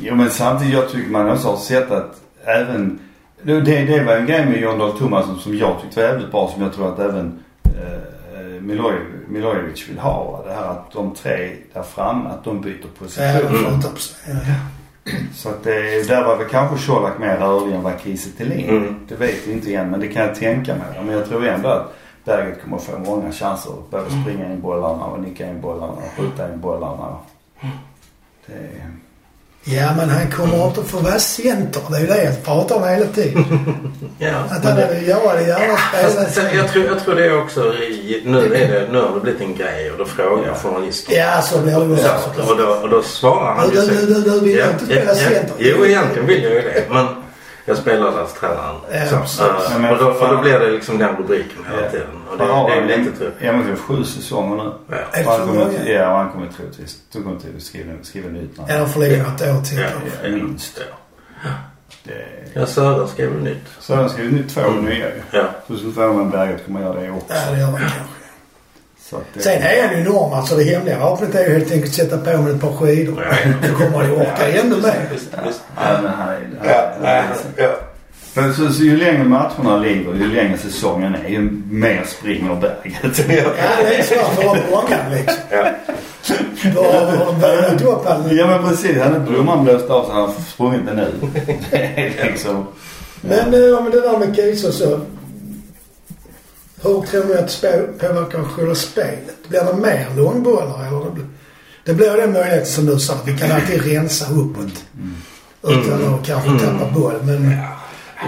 [0.00, 2.98] Jo men samtidigt jag tycker man också har sett att även...
[3.42, 6.50] Det, det var en grej med John Dahl Tomasson som jag tyckte var jävligt bra
[6.54, 10.42] som jag tror att även eh, Miloj- Milojevic vill ha.
[10.46, 13.72] Det här att de tre där framme, att de byter Ja, de position.
[13.72, 14.16] flyttar på sig.
[14.26, 14.54] Ja.
[15.34, 18.30] Så att det, där var väl kanske Colak mer rörlig än vad Kiese
[18.68, 18.94] Mm.
[19.08, 21.04] Det vet vi inte igen men det kan jag tänka mig.
[21.04, 21.94] Men jag tror ändå att
[22.24, 26.12] Berget kommer få många chanser att både springa in bollarna och nicka in bollarna och
[26.16, 27.16] skjuta in bollarna.
[28.46, 28.70] Det,
[29.64, 31.80] ja, men han kommer inte få vara center.
[31.90, 33.44] Det är ju det jag pratar om hela tiden.
[34.20, 34.30] Ja.
[34.50, 36.34] Att han hade jag gärna spelat.
[36.34, 39.20] sen, jag, tror, jag tror det är också i, nu, är det, nu har det
[39.20, 40.54] blivit en grej och då frågar Ja.
[40.54, 41.16] journalister.
[41.16, 42.52] Ja, så blir det ju Ja, också.
[42.52, 44.84] och, då, och då svarar han Du, ju du, så- du, du vill Ja, inte
[44.94, 45.14] ja, spela ja.
[45.14, 45.54] center.
[45.58, 46.84] Jo, egentligen vill jag ju det.
[46.90, 47.06] Men
[47.68, 48.76] jag spelar lasttränaren.
[48.92, 51.82] Ja, Så, äh, Ja, men och, då, och då blir det liksom den rubriken hela
[51.84, 51.90] Ja.
[51.90, 52.06] tiden.
[52.30, 53.36] Och det, han har det är väl lite tufft.
[53.40, 54.72] Ja men det är sju säsonger nu.
[54.90, 54.96] Ja.
[55.12, 58.28] Är det han kommer, ja, och han kommer troligtvis, de kommer till att skriva, skriva
[58.28, 58.70] nytt namn.
[58.72, 59.78] Ja, får ligga något år till.
[59.78, 59.84] Ja,
[60.22, 60.80] Ja, ja, minst.
[61.44, 61.50] Ja,
[62.04, 62.12] Det,
[62.60, 63.64] ja Sören skrev väl nytt.
[63.80, 65.22] så han skriver nytt två nya ju.
[65.30, 65.44] Ja.
[65.68, 67.34] Så så får man Berget kommer göra det också.
[67.34, 67.98] Ja, det gör man kanske.
[69.10, 70.32] Så att det, Sen är han ju enorm.
[70.32, 73.26] Alltså det hemliga vapnet är ju helt enkelt att sätta på med ett par skidor.
[73.30, 73.68] Ja, ja.
[73.68, 75.08] Då kommer han ju orka ännu mer.
[77.56, 77.70] Ja,
[78.34, 83.18] men så, så ju längre matcherna lider, ju längre säsongen är, ju mer springer Berget.
[83.28, 85.42] Ja, det är svårt för dem gången liksom.
[85.50, 85.70] Ja.
[86.74, 88.36] Då har de börjat upp han.
[88.36, 88.98] Ja men precis.
[89.02, 91.12] Han är blomman blåst av så han har sprungit den nu.
[91.70, 92.66] Det är liksom...
[93.20, 95.00] Men eh, om det där med Kiese så.
[96.82, 99.48] Hur tror ni att spel- påverkar själva spelet?
[99.48, 101.00] Blir det mer långbollar eller?
[101.00, 101.26] Det,
[101.84, 103.14] Det blir den möjligheten som du sa.
[103.26, 104.84] Vi kan alltid rensa uppåt.
[105.62, 107.14] Utan att kanske tappa boll.
[107.22, 107.56] Men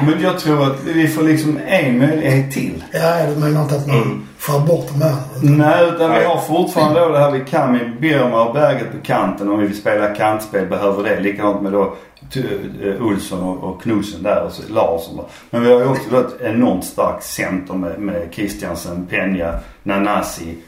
[0.06, 2.84] Men jag tror att vi får liksom en möjlighet till.
[2.92, 5.14] ja, du menar inte att man får bort de här?
[5.42, 8.92] utan- Nej, utan vi har fortfarande då det här vi kan med Birma och Berget
[8.92, 11.20] på kanten om vi vill spela kantspel behöver det.
[11.20, 11.94] Likadant med då
[13.00, 15.24] Olsson och, och Knudsen där och så Larsson.
[15.50, 20.58] Men vi har ju också då ett enormt starkt center med, med Christiansen, Peña, Nanasi,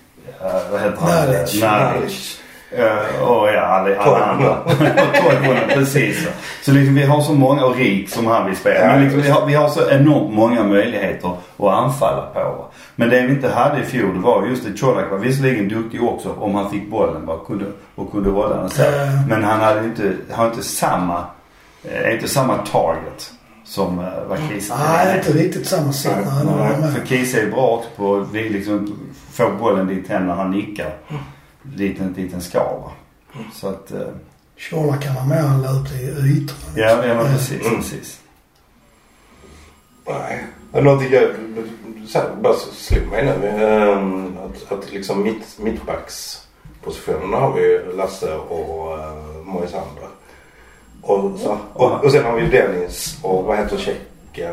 [0.40, 1.60] eh, vad heter han?
[1.60, 2.38] Nalic.
[2.76, 4.56] Eh, och ja, alla, andra.
[4.66, 6.28] Tolv precis.
[6.62, 8.86] Så liksom vi har så många, och Rik som han vill spela.
[8.86, 12.40] Men liksom, vi, har, vi har så enormt många möjligheter att anfalla på.
[12.40, 12.64] va.
[12.96, 16.02] Men det vi inte hade i fjol det var just det Colak var visserligen duktig
[16.02, 18.82] också om han fick bollen bara kunde, och kunde hålla den så.
[19.28, 21.24] Men han hade inte, har inte samma,
[21.84, 23.32] eh, inte samma target
[23.64, 25.92] som eh, vad Kiese Nej, inte riktigt samma
[26.80, 26.92] med.
[26.94, 28.98] För Kiese är bra också på att vi liksom
[29.32, 30.96] få bollen dit hen när han nickar.
[31.76, 32.92] Liten, liten skal va.
[33.54, 34.00] Så att, eh,
[34.56, 36.72] Shola kan vara med han ut i ytorna.
[36.76, 37.76] ja, ja men precis, Mm.
[37.76, 38.20] precis.
[40.06, 40.44] Nej.
[40.82, 41.22] Någonting jag
[42.08, 43.48] så här, bara slog mig nu.
[43.48, 50.08] ehm, att, att liksom mitt, mittbackspositionen har vi Lasse och uh, Moisander.
[51.02, 54.52] Och, så, och, och sen har vi Dennis och vad heter tjecken?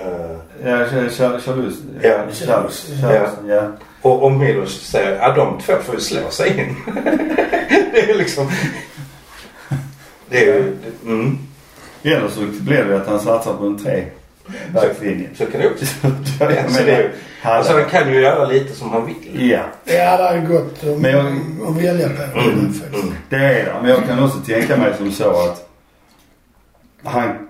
[0.00, 1.18] Eh, Ja, Charlus.
[1.20, 1.38] Ja.
[1.40, 1.74] Charlus.
[2.02, 3.08] Ja.
[3.08, 3.62] Charlus, ja.
[4.02, 6.76] och, och Milos säger att de två får ju slå sig in.
[7.92, 8.50] det är liksom...
[10.28, 10.76] Det är ju...
[11.04, 11.38] Mm.
[12.02, 14.04] Eller så blir det att han satsar på en tre
[14.74, 15.28] backlinje.
[15.38, 15.84] Så kan det också...
[16.40, 19.50] Ja, så det är, alltså han kan ju göra lite som han vill.
[19.50, 21.26] Ja, Ja, det är gott att, Men jag-
[21.68, 22.38] att välja på.
[22.38, 23.14] Mm, mm.
[23.28, 23.74] det är det.
[23.82, 25.67] Men jag kan också tänka mig som så att
[27.04, 27.48] han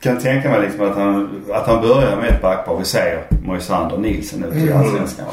[0.00, 2.76] kan tänka mig liksom att han, att han börjar med ett backpar.
[2.76, 4.78] Vi säger Moisander Nilsen nu till Mm.
[4.80, 5.26] Allsvenskan.
[5.26, 5.32] va.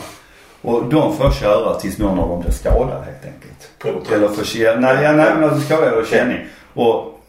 [0.71, 4.11] Och de får köra tills någon av dem blir skadad helt enkelt.
[4.11, 4.81] Eller får känning.
[4.81, 6.37] Nej, ja, nej men alltså skadad eller känning.
[6.73, 7.19] Och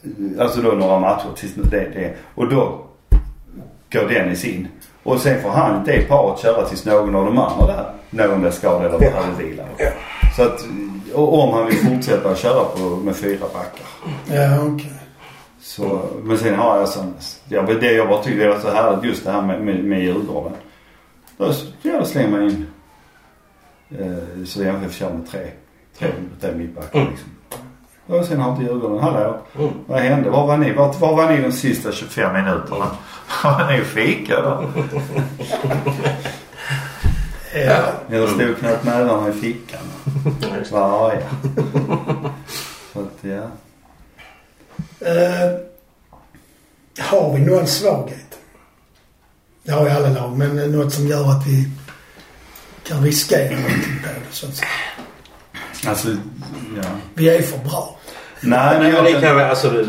[0.40, 2.14] alltså då några matcher tills det, det.
[2.34, 2.84] Och då
[3.92, 4.68] går Dennis in.
[5.02, 8.50] Och sen får han det paret köra tills någon av de andra där, någon blir
[8.50, 9.62] skadad eller behöver vila.
[10.36, 10.64] Så att,
[11.14, 13.86] och om han vill fortsätta köra på, med fyra backar.
[14.42, 14.92] Ja, okej.
[15.78, 17.14] Så, men sen har jag sån,
[17.48, 19.84] ja, men det jag bara tyckte det var så härligt just det här med, med,
[19.84, 20.52] med Djurgården.
[21.36, 22.66] Då, ja, då slänger man in
[23.98, 25.40] eh, så MFF kör med tre,
[25.98, 26.08] tre,
[26.40, 27.10] tre mittbackar Mm.
[27.10, 27.30] liksom.
[28.06, 29.70] Och sen har inte Djurgården, hallå, Mm.
[29.86, 30.30] vad hände?
[30.30, 30.72] Var var ni?
[30.72, 32.86] Var, var var ni de sista 25 minuterna?
[33.44, 34.64] Var ni och fika då?
[37.54, 37.82] Ja.
[38.10, 39.80] Eller stod knappt nävarna i fickan?
[40.72, 41.22] Var arga.
[42.92, 43.42] Så att ja.
[45.00, 45.50] Eh,
[46.98, 48.38] har vi någon svaghet?
[49.62, 51.68] Det har ju alla lag, men något som gör att vi
[52.84, 54.68] kan riskera någonting på det så att säga.
[55.86, 56.08] Alltså,
[56.76, 56.88] ja.
[57.14, 57.98] Vi är för bra.
[58.40, 59.40] Nej, men jag det kan...
[59.40, 59.84] alltså,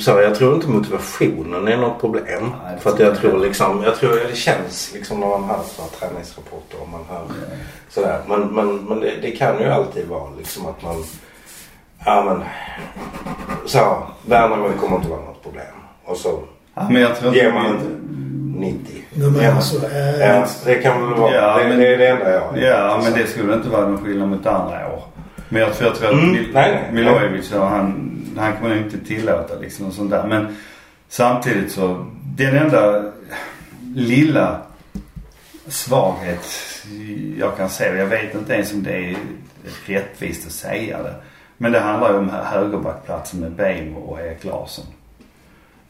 [0.00, 2.52] så jag tror inte motivationen är något problem.
[2.64, 5.82] Nej, för att jag tror liksom, jag tror det känns liksom när man hör så
[5.82, 7.26] här träningsrapporter och man hör
[7.88, 8.22] sådär.
[8.28, 11.04] Men, men, men det, det kan ju alltid vara liksom att man,
[12.04, 12.42] ja men,
[13.66, 15.64] så Värnamo kommer inte vara något problem.
[16.04, 16.42] Och så
[16.74, 17.54] Ja, men jag tror ger inte...
[17.58, 17.76] man
[18.58, 19.02] 90.
[19.14, 19.86] Du menar så?
[19.86, 23.00] Eh, Ja, det kan väl vara, Ja, det, men- det är det enda jag Ja,
[23.04, 25.02] men det skulle inte vara någon skillnad mot andra år.
[25.48, 26.92] Men jag tror, jag tror att Mm, Mil- nej, nej.
[26.92, 30.26] Milojevic, han, han kommer inte tillåta liksom och sånt där.
[30.26, 30.56] Men
[31.08, 33.02] samtidigt så, den enda
[33.94, 34.58] lilla
[35.66, 36.46] svaghet
[37.38, 39.16] jag kan se, jag vet inte ens om det är
[39.86, 41.14] rättvist att säga det.
[41.60, 44.84] Men det handlar ju om högerbackplatsen med Beijmo och Erik Larsson.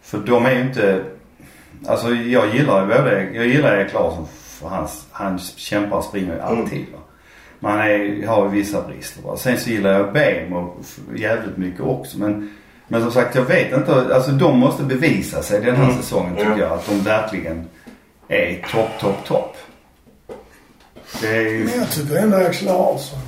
[0.03, 1.05] För de är ju inte,
[1.87, 6.35] alltså jag gillar ju både, jag gillar Erik Larsson för hans, han kämpar och springer
[6.35, 6.99] ju alltid va.
[7.61, 9.37] Men han är, har ju vissa brister va.
[9.37, 10.75] Sen så gillar jag Beijmo
[11.17, 12.51] jävligt mycket också men
[12.91, 15.97] men som sagt jag vet inte, alltså de måste bevisa sig den här Mm.
[15.97, 16.59] säsongen tycker Ja.
[16.59, 16.73] jag.
[16.73, 17.69] Att de verkligen
[18.29, 19.57] är topp, topp, topp.
[21.21, 21.65] Det är ju...
[21.65, 23.19] Men jag tycker ändå Axel Larsson,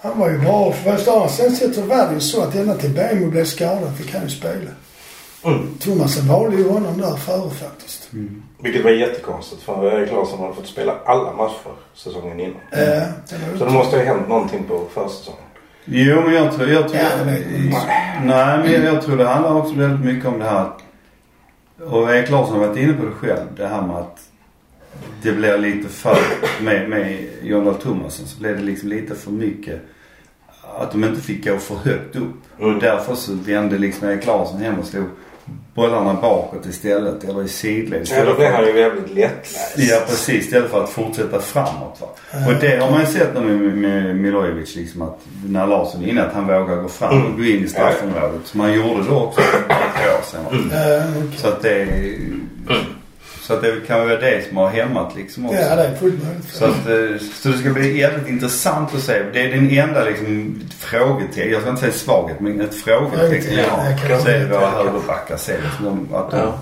[0.00, 0.72] han var ju bra.
[0.72, 1.30] För året.
[1.30, 4.28] Sen så var det ju så att ända till Bemo blev skadad fick han ju
[4.28, 4.70] spela.
[5.44, 5.74] Mm.
[5.78, 8.08] Thomasen valde ju honom där före faktiskt.
[8.58, 12.56] Vilket var jättekonstigt för Erik Larsson hade fått spela alla matcher säsongen innan.
[12.70, 13.12] Det
[13.50, 15.40] var Så det måste ju ha hänt någonting på försäsongen.
[15.84, 17.82] Jo men jag tror, jag tror, Ja, det vet jag.
[18.24, 20.70] nej men jag, jag tror det handlar också väldigt mycket om det här.
[21.90, 23.46] Och Erik Larsson har varit inne på det själv.
[23.56, 24.18] Det här med att
[25.22, 26.18] det blir lite för,
[26.62, 29.80] med, med John Dahl Tomasson så blev det liksom lite för mycket.
[30.78, 32.60] Att de inte fick gå för högt upp.
[32.60, 32.74] Mm.
[32.74, 35.04] Och därför så vände liksom Erik Larsson hem och slog
[35.74, 38.08] bollarna bakåt istället eller i sidled.
[38.10, 39.74] Ja, då blir han ju väldigt lättläst.
[39.76, 41.98] Ja precis, istället för att fortsätta framåt.
[42.00, 42.06] Va?
[42.48, 46.08] Och det har man ju sett nu med, med Milojevic liksom att när Larsson är
[46.08, 47.32] inne att han vågar gå fram Mm.
[47.32, 48.40] och gå in i straffområdet.
[48.46, 50.44] Som han gjorde då också för ett år sedan.
[50.44, 50.50] va?
[50.50, 51.24] Mm.
[51.26, 51.38] Okej.
[51.38, 51.86] Så att det
[53.46, 55.58] Så att det kan vara det som har hämmat liksom också.
[55.60, 56.48] Ja, det är fullt möjligt.
[56.48, 59.22] Så, att, eh, så det ska bli jävligt intressant att se.
[59.32, 61.52] Det är den enda liksom frågetecken.
[61.52, 63.76] Jag ska inte säga svaghet men ett frågetecken jag Ja,
[64.08, 64.28] det har.
[64.28, 65.36] Är det jag våra högerbackar.
[65.36, 66.58] Se liksom att de, Ja.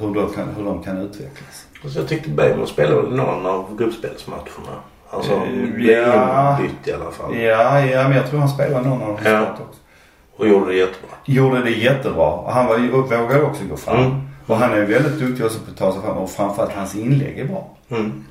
[0.00, 1.66] hur, de kan, hur de kan utvecklas.
[1.92, 4.76] Så jag tyckte Bejmo spelade någon av gruppspelsmatcherna.
[5.10, 6.56] Alltså Eh, blev ja.
[6.60, 7.36] inbytt i alla fall.
[7.36, 9.42] Ja, ja men jag tror han spelar någon av dem Ja.
[9.52, 9.62] också.
[10.36, 11.10] Och gjorde det jättebra.
[11.24, 12.26] Gjorde det jättebra.
[12.26, 13.96] Och Han var, ju- vågade också gå fram.
[14.04, 14.20] Mm.
[14.46, 16.16] Och han är väldigt duktig också på att ta sig fram.
[16.16, 17.68] Och framförallt hans inlägg är bra.
[17.90, 18.24] Mm.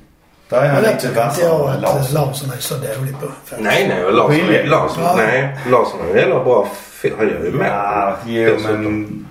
[0.48, 2.14] Där är han Men det lite jag vassare än att Larsson.
[2.14, 3.26] Larsson är så dålig på.
[3.26, 3.60] faktiskt.
[3.60, 4.12] Nej, nej.
[4.12, 4.66] Larsson, Skiljer.
[4.66, 5.14] Larsson, Ja.
[5.16, 6.68] nej, Larsson ju jävla bra.
[7.18, 7.66] Han gör ju mål.
[7.66, 9.26] Ja, jo men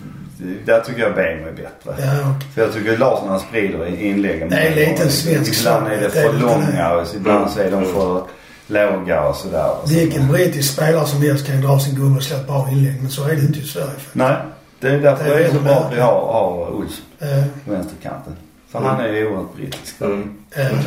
[0.65, 1.69] där tycker jag Bejmo är bättre.
[1.85, 1.93] Ja,
[2.37, 2.47] okej.
[2.55, 4.49] För jag tycker Larsson han sprider i inläggen.
[4.49, 7.51] Det är en liten svensk Ibland är det för det är lite långa och ibland
[7.51, 7.93] så är de Mm.
[7.93, 8.21] för
[8.67, 9.71] låga och sådär.
[9.87, 12.95] Vilken brittisk spelare som helst kan dra sin gummi och slå ett bra inlägg.
[13.01, 13.87] Men så är det inte i Sverige.
[13.87, 14.15] faktiskt.
[14.15, 14.35] Nej,
[14.79, 17.71] det är därför Det är är så bra att vi har, har Olsson Eh, på
[17.71, 18.35] vänsterkanten.
[18.69, 18.91] För Mm.
[18.91, 20.01] han är ju oerhört brittisk.
[20.01, 20.38] Mm.
[20.51, 20.79] eh,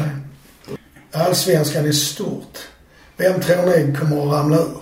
[1.13, 2.59] Allsvenskan i stort.
[3.17, 4.77] Vem tror ni kommer att ramla ur?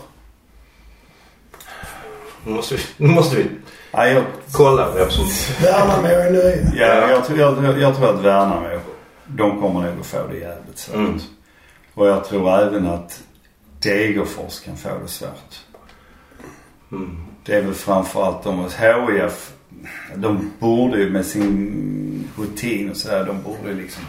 [2.45, 3.51] Nu måste vi, nu måste vi
[3.93, 5.25] Ja, jag, kolla vem som...
[5.63, 6.87] Värnamo är nya.
[6.87, 8.81] ja, jag, tror- jag, jag, jag tror att Värnamo,
[9.27, 10.95] de kommer nog att få det jävligt svårt.
[10.97, 11.19] Mm.
[11.95, 13.21] Och jag tror även att
[13.83, 15.61] Degerfors kan få det svårt.
[16.93, 17.17] Mm.
[17.47, 19.51] Det är väl framförallt de hos HIF.
[20.15, 24.03] De borde ju med sin rutin och sådär, de borde ju liksom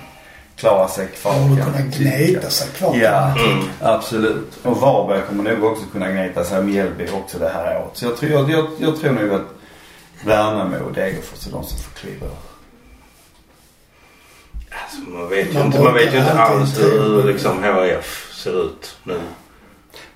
[0.56, 1.34] klara sig kvar.
[1.34, 2.96] De borde kan kunna gneta sig kvar.
[2.96, 3.64] Ja, Mm.
[3.82, 4.60] absolut.
[4.64, 7.90] Och Varberg kommer nog också kunna gneta sig om Mjällby också det här året.
[7.94, 9.46] Så jag tror, jag, jag, jag tror nog att
[10.26, 12.26] Värnamo och Degerfors är de som får kliva.
[14.84, 18.66] Alltså, man vet ju Man inte, man vet ju inte alls hur liksom HIF ser
[18.66, 19.20] ut nu.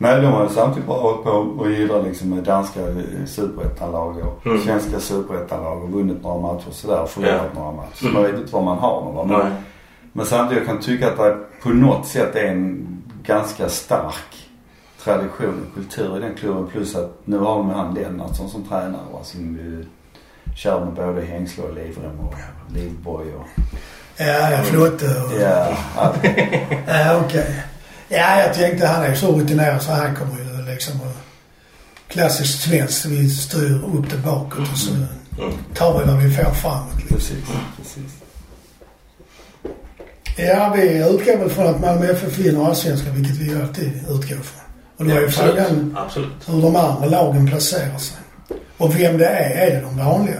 [0.02, 4.18] Nej, de har ju samtidigt bara hållit på och gillar liksom med danska eh, superettanlag
[4.18, 4.62] och Mm.
[4.62, 7.60] svenska superettanlag och vunnit några matcher sådär och förlorat Ja.
[7.60, 7.96] några matcher.
[7.96, 8.14] Så Mm.
[8.22, 9.28] man vet inte vad man har någon.
[9.28, 9.52] Men, Nej.
[10.14, 12.88] men samtidigt jag kan tycka att det på något sätt är en
[13.24, 14.50] ganska stark
[15.04, 16.68] tradition och kultur i den klubben.
[16.72, 19.86] Plus att nu har de han Lennartsson som tränare va, som ju
[20.56, 22.34] kör med både hängsle och livrem och
[22.76, 23.48] livboj och...
[24.18, 25.42] Ja, ja, Flotte och...
[25.42, 26.18] Ja, allt.
[26.88, 27.64] Ja, okej.
[28.14, 31.00] Ja, jag tänkte han är ju så rutinerad så han kommer ju liksom.
[32.08, 33.06] Klassiskt svenskt.
[33.06, 34.92] Vi styr upp det bakåt och så
[35.38, 35.54] Mm.
[35.74, 36.96] tar vi vad vi får framåt.
[36.96, 37.18] Liksom.
[37.18, 37.44] precis,
[37.78, 38.12] precis.
[40.38, 44.36] Ja, vi utgår väl från att Malmö FF vinner allsvenskan, vilket vi ju alltid utgår
[44.36, 44.62] från.
[44.98, 45.56] Och då är ju absolut.
[45.56, 46.30] frågan Absolut.
[46.46, 48.18] hur de andra lagen placerar sig.
[48.78, 50.40] Och vem det är, är det de vanliga?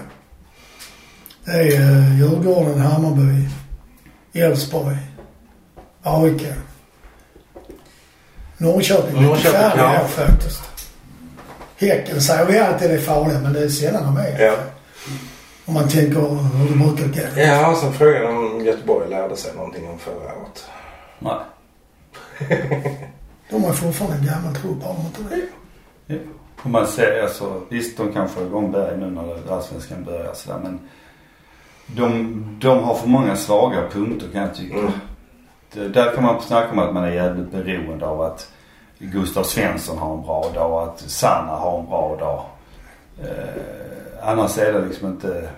[1.46, 3.48] Det är uh, Djurgården, Hammarby,
[4.34, 4.98] Elfsborg,
[6.04, 6.42] AIK.
[8.62, 9.88] Norrköping är Norrköping, färdiga ja.
[9.88, 10.62] här faktiskt.
[11.78, 14.56] Häcken säger vi alltid är farliga, men det är sällan de är Ja.
[15.66, 17.42] Om man tänker hur det brukar gå.
[17.42, 20.66] Ja, sen frågan om Göteborg lärde sig någonting om förra året.
[21.20, 21.40] Nej.
[23.50, 25.42] De har fortfarande en gammal trupp, har de inte det?
[26.14, 26.20] Ja.
[26.64, 30.60] Och man ser alltså, visst de kan få igång Berg nu när allsvenskan börjar sådär
[30.64, 30.80] men
[31.86, 34.78] de, de har för många svaga punkter kan jag tycka.
[34.78, 34.92] Mm.
[35.76, 38.52] Eh, där kan man snacka om att man är jävligt beroende av att
[39.00, 42.46] Gustav Svensson har en bra dag och att Sanna har en bra dag.
[43.22, 45.50] Eh, annars är det liksom inte...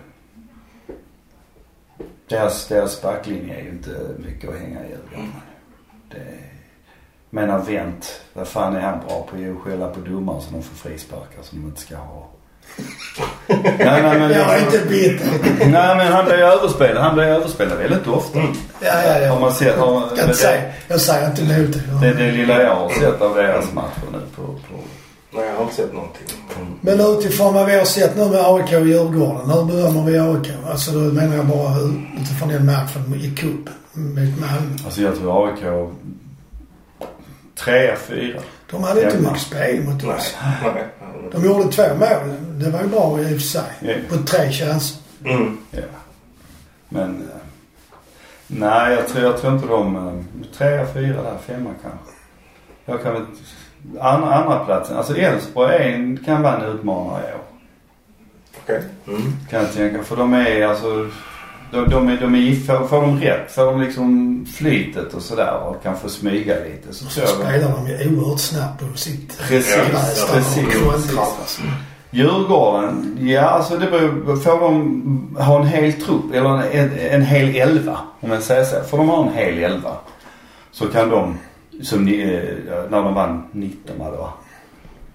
[2.28, 5.34] Deras, deras backlinje är ju inte mycket att hänga i julgranen.
[6.10, 6.38] Det
[7.30, 9.38] menar Wendt, vad fan är han bra på?
[9.38, 12.28] Jo, skälla på domaren så de får frisparkar som de inte ska ha
[13.48, 15.28] nej, nej, men Jag är inte bitter.
[15.60, 17.04] Nej men han blir överspelad.
[17.04, 18.40] Han blir överspelad väldigt ofta.
[18.40, 18.46] Ja,
[18.80, 19.34] ja, ja.
[19.34, 22.08] Har man sett, har Jag, kan det, inte säga, jag säger inte emot det det.
[22.08, 24.80] är det lilla jag har sett av deras matcher nu på, på
[25.36, 26.24] Nej, jag har inte sett någonting.
[26.82, 29.50] Men utifrån vad vi har sett nu med AIK och Djurgården.
[29.52, 30.52] Hur bedömer vi AIK?
[30.72, 31.76] Alltså då menar jag bara
[32.22, 34.76] utifrån den matchen i cupen mot Malmö.
[34.86, 35.64] Alltså jag tror AIK
[37.56, 38.40] trea, fyra.
[38.72, 40.16] De hade inte mycket spel mot Nej.
[40.16, 40.36] oss.
[40.64, 40.84] Nej.
[41.34, 42.34] De gjorde två mål.
[42.58, 43.72] Det var ju bra i och för sig.
[43.80, 43.93] Ja.
[44.10, 44.98] På tre chanser.
[45.26, 45.58] Mm.
[45.72, 45.82] Ja.
[46.89, 47.38] Men eh,
[48.48, 52.13] nej jag tror, jag tror inte de, eh, trea, fyra där, femma kanske.
[52.86, 53.26] Jag kan väl,
[54.00, 54.98] andra, andra platsen.
[54.98, 57.41] Alltså Elfsborg kan vara en utmanare i år.
[58.63, 58.84] Okej.
[59.08, 59.22] Mm.
[59.50, 60.04] Kan jag tänka.
[60.04, 61.10] För de är alltså,
[61.74, 65.54] de, de är, de är, får, får de rätt, får de liksom flytet och sådär
[65.68, 69.40] och kan få smyga lite så tror jag spelar de ju oerhört snabbt på sitt
[69.40, 69.76] Precis,
[70.34, 71.62] precis, alltså.
[72.10, 77.56] Djurgården, ja alltså det beror Får de ha en hel trupp eller en, en hel
[77.56, 78.84] elva om jag säger så.
[78.90, 79.98] Får de ha en hel elva
[80.72, 81.38] så kan de,
[81.82, 84.34] som ni, eh, när de vann 19 var det va?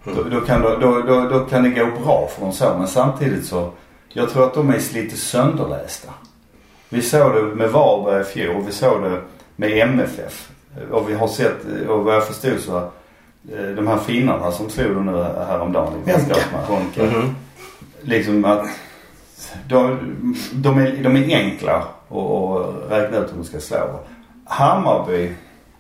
[0.05, 2.75] Då, då, kan, då, då, då kan det gå bra för dem så.
[2.79, 3.71] Men samtidigt så,
[4.09, 6.12] jag tror att de är lite sönderlästa.
[6.88, 8.62] Vi såg det med Varberg i fjol.
[8.66, 9.20] Vi såg det
[9.57, 10.51] med MFF.
[10.90, 11.57] Och vi har sett,
[11.88, 15.96] och vad jag förstod så, eh, de här finnarna som slog dem nu häromdagen i
[15.96, 16.12] Honka.
[16.12, 16.68] vänskapsmatch.
[16.68, 17.03] Honka.
[17.05, 17.35] Mhm.
[18.03, 18.66] Liksom att
[19.68, 19.98] de,
[20.53, 24.01] de, är, de är enkla att att räkna ut hur de ska slå.
[24.44, 25.33] Hammarby,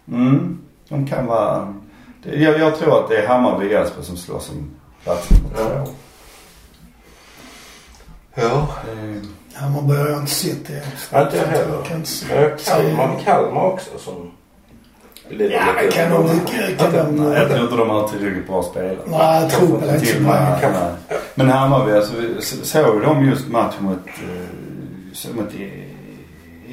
[0.08, 1.74] mm, de kan vara...
[2.22, 4.70] det- Jag, jag tror att det är Hammarby och Elfsborg som slåss om
[5.04, 5.16] på Ja.
[5.28, 5.92] två.
[8.34, 8.68] Ja.
[8.84, 9.22] Det-
[9.58, 10.82] Hammarby har jag inte sett det.
[11.12, 11.74] Ja, inte jag heller.
[11.74, 12.04] Jag kan.
[12.30, 14.30] Ja, Kalmar, Kalmar också som...
[15.30, 16.40] Lite, Ja, men kan de?
[16.78, 17.16] Kan de...
[17.28, 18.98] Nej, jag tror inte de har tillräckligt bra spelare.
[19.06, 20.92] Nej, truppen är inte så nej.
[21.34, 22.14] Men Hammarby, alltså,
[22.62, 25.84] såg de just matchen mot, eh, mot i-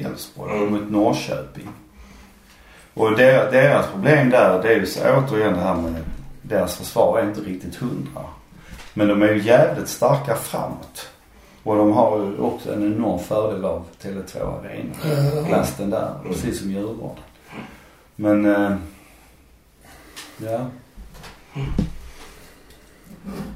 [0.04, 0.72] Elfsborg, Mm.
[0.72, 1.68] mot Norrköping.
[2.94, 5.94] Och deras, deras problem där, det är ju så återigen det här med
[6.42, 8.20] deras försvar är inte riktigt hundra.
[8.94, 11.08] Men de är ju jävligt starka framåt.
[11.66, 15.46] Och de har ju också en enorm fördel av Tele2 Arena.
[15.46, 17.16] Plasten där, precis som Djurgården.
[18.16, 18.76] Men, eh,
[20.38, 20.66] ja.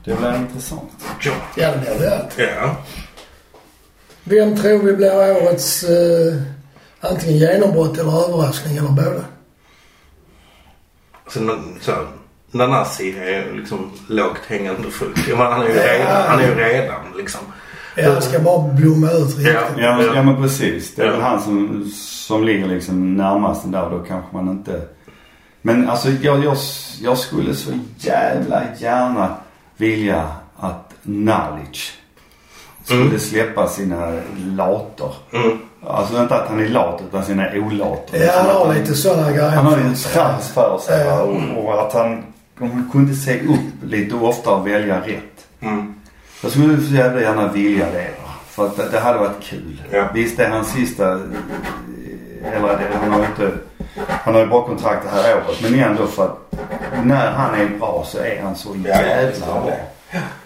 [0.04, 0.90] Det blir intressant.
[1.20, 1.32] Ja.
[1.56, 2.30] Ja, det blir det.
[2.36, 2.76] Ja.
[4.24, 6.34] Vem tror vi blir årets eh,
[7.00, 9.24] antingen genombrott eller överraskning eller båda?
[11.28, 11.92] Så, n- så
[12.50, 15.34] Nanasi är ju liksom lågt hängande frukt.
[15.36, 15.82] Han är ju Ja.
[15.92, 17.40] redan, han är ju redan liksom.
[17.96, 19.46] Ja, det ska bara blomma ut riktigt.
[19.54, 19.60] Ja.
[19.82, 20.94] Ja, men, ja men precis.
[20.94, 21.12] Det är Ja.
[21.12, 23.90] väl han som, som ligger liksom närmast den där.
[23.90, 24.80] Då kanske man inte...
[25.62, 26.56] Men alltså jag, jag,
[27.00, 29.28] jag skulle så jävla gärna
[29.76, 31.92] vilja att Nalic
[32.84, 33.18] skulle Mm.
[33.18, 34.12] släppa sina
[34.56, 35.12] later.
[35.32, 35.58] Mm.
[35.86, 38.24] Alltså inte att han är lat utan sina olater.
[38.26, 39.50] Ja, han har lite sådana grejer.
[39.50, 41.16] Han har ju en trams för sig Ja.
[41.16, 41.22] va?
[41.22, 42.22] och, och att han,
[42.60, 45.46] om han kunde se upp lite oftare och välja rätt.
[45.60, 45.94] Mm.
[46.42, 48.08] Jag skulle så jävla gärna vilja det.
[48.50, 49.82] För att det, det hade varit kul.
[49.90, 50.08] Ja.
[50.14, 51.18] Visst det är hans sista, eh,
[52.56, 53.50] eller det, han har ju inte,
[54.08, 55.58] han har ju bara kontrakt det här året.
[55.62, 56.52] Men ändå för att
[57.04, 59.52] när han är bra så är han så Ja, ja, jävla ja.
[59.64, 59.72] bra.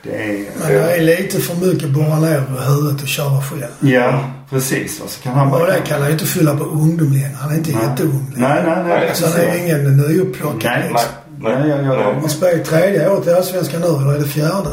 [0.02, 3.62] Det är, Men det är lite för mycket borra ner på huvudet och köra själv.
[3.80, 5.00] ja precis.
[5.00, 5.66] Och så kan han Och bara...
[5.72, 7.30] det kan han ju inte fylla på ungdom längre.
[7.40, 7.82] Han är inte Nej.
[7.82, 8.48] jätteung längre.
[8.64, 9.10] Nej, nej, nej.
[9.14, 10.88] Så han är ingen nyupplockad Nej, Nej.
[10.88, 11.10] liksom.
[11.38, 12.14] Nej, jag, jag, Nej.
[12.20, 14.70] Han spelar ju tredje året i Allsvenskan nu, eller är det fjärde?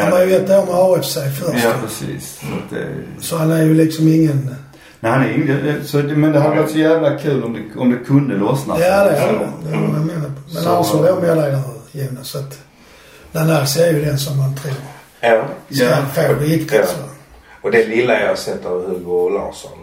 [0.00, 1.64] Ja, Han var ju ett år med AFC först.
[1.64, 2.40] Ja, precis.
[2.40, 2.86] Så att det,
[3.20, 4.56] Så han är ju liksom ingen...
[5.00, 7.78] nej, han är ingen, så, det- men det hade varit så jävla kul om det,
[7.80, 8.74] om det kunde lossna.
[8.80, 9.38] Ja, det är det.
[9.68, 10.30] Det vad jag menar.
[10.54, 10.70] Men Så-
[11.20, 11.58] dig där
[11.92, 12.28] Jonas.
[12.28, 12.58] Så att
[13.32, 14.74] Nanasi är ju den som man tror
[15.20, 15.44] Ja.
[15.70, 15.96] ska Ja.
[16.14, 16.86] få riktigt Ja.
[16.86, 16.96] så.
[17.62, 19.78] Och det lilla jag har sett av Hugo Larsson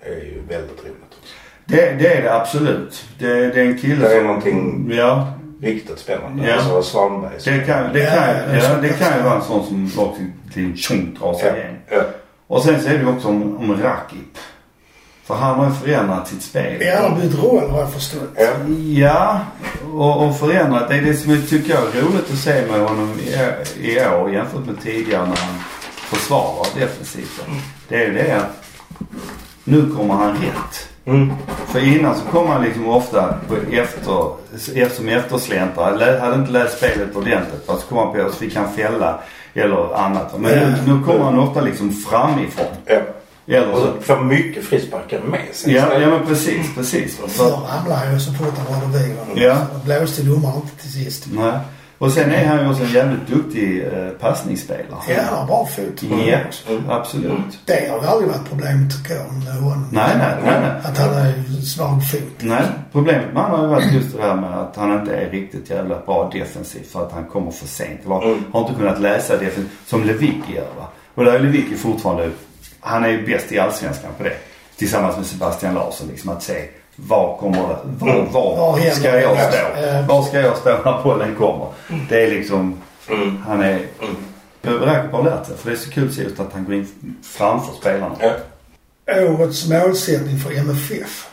[0.00, 0.96] är ju väldigt roligt.
[1.64, 3.04] Det, det är det absolut.
[3.18, 4.26] Det, det är en kille Det är som...
[4.26, 5.32] någonting- Ja.
[5.62, 6.48] Riktigt spännande.
[6.48, 6.54] Ja.
[6.54, 7.32] Alltså Svanberg.
[7.44, 10.20] Det kan, det Ja, kan, ja, det kan ju vara en sån som också
[10.54, 11.56] till tjong drar sig Ja.
[11.56, 11.76] igen.
[11.90, 12.02] Ja.
[12.46, 14.38] Och sen så är det ju också om, om Rakip.
[15.24, 16.82] För han har ju förändrat sitt spel.
[16.82, 18.30] Ja, han har bytt roll har jag förstått.
[18.36, 18.48] Ja.
[18.94, 19.40] Ja,
[19.94, 20.88] och, och förändrat.
[20.88, 23.10] Det är det som jag tycker jag är roligt att se med honom
[23.80, 25.54] i, i år jämfört med tidigare när han
[25.96, 27.40] försvarar defensivt.
[27.88, 28.64] Det är ju det att
[29.64, 30.88] nu kommer han rätt.
[31.04, 31.32] Mm.
[31.66, 34.32] För innan så kom han liksom ofta på efter,
[34.74, 35.96] efter som eftersläntrare.
[35.96, 37.62] Lä- Hade inte läst spelet ordentligt.
[37.66, 39.20] Så kom han på och så fick han fälla
[39.54, 40.32] eller annat.
[40.40, 42.66] Men nu, nu kommer han ofta liksom framifrån.
[42.86, 43.00] Ja.
[43.46, 45.72] Eller Och så, så får mycket frisparkar med sig.
[45.74, 47.18] ja, ja men precis, precis.
[47.28, 49.08] Så, ramlade han ju så fort han rörde.
[49.40, 49.56] Ja.
[49.56, 51.26] Så blåste domaren inte till sist.
[51.32, 51.52] nej.
[52.02, 55.00] Och sen är han ju också en jävligt duktig eh, passningsspelare.
[55.08, 56.02] Ja, han bra fot.
[56.02, 56.38] Ja,
[56.88, 57.58] absolut.
[57.64, 59.88] Det har ju aldrig varit problemet tycker jag med honom.
[59.92, 60.70] Nej, nej, nej, nej.
[60.84, 62.20] Att han är svag fot.
[62.40, 62.62] Nej,
[62.92, 65.70] problemet med honom har ju varit just det här med att han inte är riktigt
[65.70, 68.00] jävla bra defensivt för att han kommer för sent.
[68.04, 68.44] Eller Mm.
[68.52, 70.86] har inte kunnat läsa defensivt som Lewicki gör va.
[71.14, 72.30] Och där är Lewicki fortfarande,
[72.80, 74.34] han är ju bäst i Allsvenskan på det.
[74.76, 78.32] Tillsammans med Sebastian Larsson liksom att se var kommer det, var, Mm.
[78.32, 79.58] var, ska jag stå?
[79.82, 80.02] Ja.
[80.08, 81.66] Var ska jag stå när bollen kommer?
[82.08, 82.76] Det är liksom,
[83.10, 83.36] Mm.
[83.48, 84.80] han är, Mm.
[84.84, 86.74] Rakic har lärt sig för det är så kul att se just att han går
[86.74, 86.86] in
[87.22, 88.14] framför spelarna.
[88.20, 88.32] Ja.
[89.28, 91.28] Årets målsättning för MFF.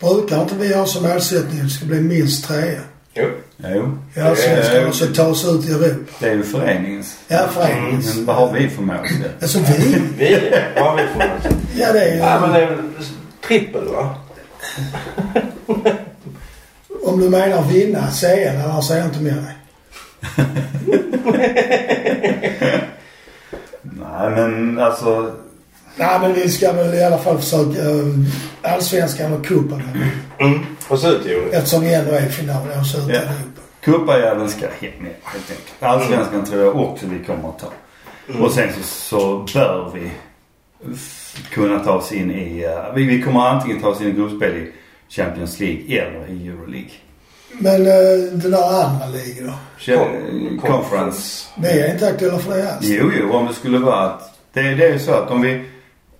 [0.00, 2.80] Brukar inte vi ha som målsättning att det ska bli minst trea?
[3.14, 3.26] Jo.
[3.56, 6.12] Jo, I Allsvenskan Eh, och så ta oss ut i Europa.
[6.20, 7.16] det är ju föreningens.
[7.28, 8.14] Ja, föreningens.
[8.16, 9.24] Men vad har vi för målsättning?
[9.42, 10.02] Alltså vi?
[10.18, 11.56] Vi, vad har vi för något?
[11.76, 12.18] Ja, det är ju...
[12.20, 12.78] Ja men det är väl
[13.46, 14.14] trippel va?
[17.04, 19.54] Om du menar vinna CL, annars är jag inte med dig.
[23.82, 25.34] Nej men alltså.
[25.96, 28.14] Nej men vi ska väl i alla fall försöka uh,
[28.62, 29.82] allsvenskan och cupen.
[30.38, 30.60] Mm.
[30.88, 31.56] Och så ut i Europa.
[31.56, 33.18] Eftersom vi ändå är i final och så ut i Ja.
[33.18, 33.60] Europa.
[33.80, 35.74] Cuppajäveln ska hem helt enkelt.
[35.80, 37.66] Allsvenskan tror jag också vi kommer att ta.
[38.40, 40.10] Och sen så, så bör vi
[41.50, 44.56] kunna ta oss in i, eh, vi, vi kommer antingen ta oss in i gruppspel
[44.56, 44.72] i
[45.08, 46.90] Champions League eller i Euroleague.
[47.58, 49.52] Men uh, den där andra ligan då?
[49.78, 51.48] Che- Conference.
[51.56, 52.86] Det är inte aktuella för det alls.
[52.88, 55.64] Jo, jo, om det skulle vara att, det, det är ju så att om vi,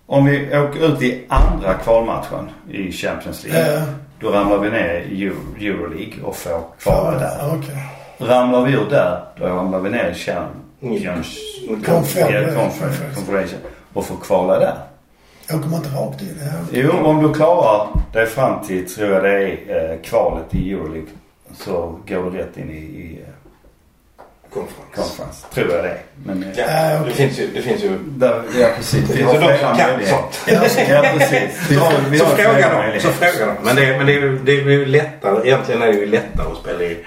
[0.06, 3.74] om vi åker ut i andra kvalmatchen i Champions League.
[3.74, 3.82] Ja.
[4.20, 7.36] Då ramlar vi ner i Euro, Euroleague och får kvala där.
[7.40, 7.76] Ja, Okej.
[8.18, 11.38] Ramlar vi ur där, då ramlar vi ner i Champions
[11.86, 12.20] Conference.
[12.32, 13.56] Ja, conference.
[13.96, 14.76] Och får kvala där.
[15.44, 16.40] Åker man inte rakt in?
[16.72, 21.08] Jo, om du klarar dig fram till, tror jag det är, eh, kvalet i Euroleague.
[21.54, 24.22] Så går du rätt in i, i eh,
[24.54, 24.94] Konferens.
[24.94, 25.46] conference.
[25.54, 25.98] Tror jag det är.
[26.24, 27.08] Men, eh, Ja, okej.
[27.08, 29.10] det finns ju, det finns ju där, ja, precis.
[29.10, 30.40] Vi har Så de som kan sånt.
[30.46, 30.90] Ja, precis.
[31.70, 33.00] Vi har, vi så har fråga dem.
[33.00, 33.56] Så fråga dem.
[33.62, 35.46] Men, det, men det, är, ju- det är ju lättare.
[35.48, 37.04] Egentligen är det ju lättare att spela i...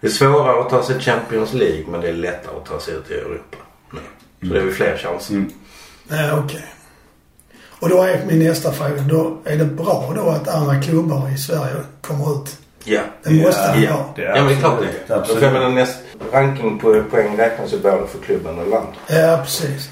[0.00, 2.94] Det är svårare att ta sig Champions League men det är lättare att ta sig
[2.94, 3.56] ut i Europa.
[3.90, 4.48] nu.
[4.48, 5.34] Så det är ju fler chanser.
[5.34, 5.52] Mm.
[6.08, 6.64] Ja, okej.
[7.80, 9.02] Och då är min nästa fråga.
[9.02, 12.56] Då är det bra då att andra klubbar i Sverige kommer ut?
[12.84, 13.00] Ja.
[13.22, 13.92] Det måste Ja, det ja.
[13.96, 14.04] vara.
[14.16, 15.18] Det Ja men det är klart det är.
[15.18, 15.38] Absolut.
[15.38, 15.98] För jag menar näst
[16.32, 18.94] ranking på poäng räknas ju både för klubben och landet.
[19.08, 19.90] Ja, precis.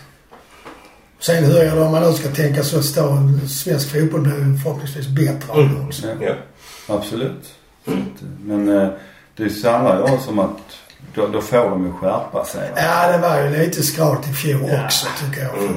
[1.20, 4.32] Sen hur är det om man nu ska tänka så att stå, svensk fotboll blir
[4.38, 6.06] ju förhoppningsvis bättre det också.
[6.06, 6.14] Ja.
[6.26, 6.34] Ja.
[6.94, 7.54] Absolut.
[8.44, 8.88] Men eh,
[9.36, 10.76] det handlar ju också om att
[11.14, 12.70] då, då får de ju skärpa sig.
[12.70, 12.76] va?
[12.82, 14.84] Ja, det var ju lite skralt i fjol Ja.
[14.84, 15.58] också tycker jag.
[15.58, 15.76] Mm.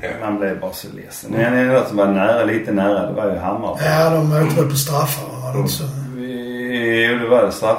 [0.00, 1.34] Det, man blev bara så ledsen.
[1.34, 3.84] En enda som var nära, lite nära, det var ju Hammarby.
[3.84, 5.84] Ja, de åkte väl på straffar var det inte så?
[6.16, 7.78] Jo, det var det straff.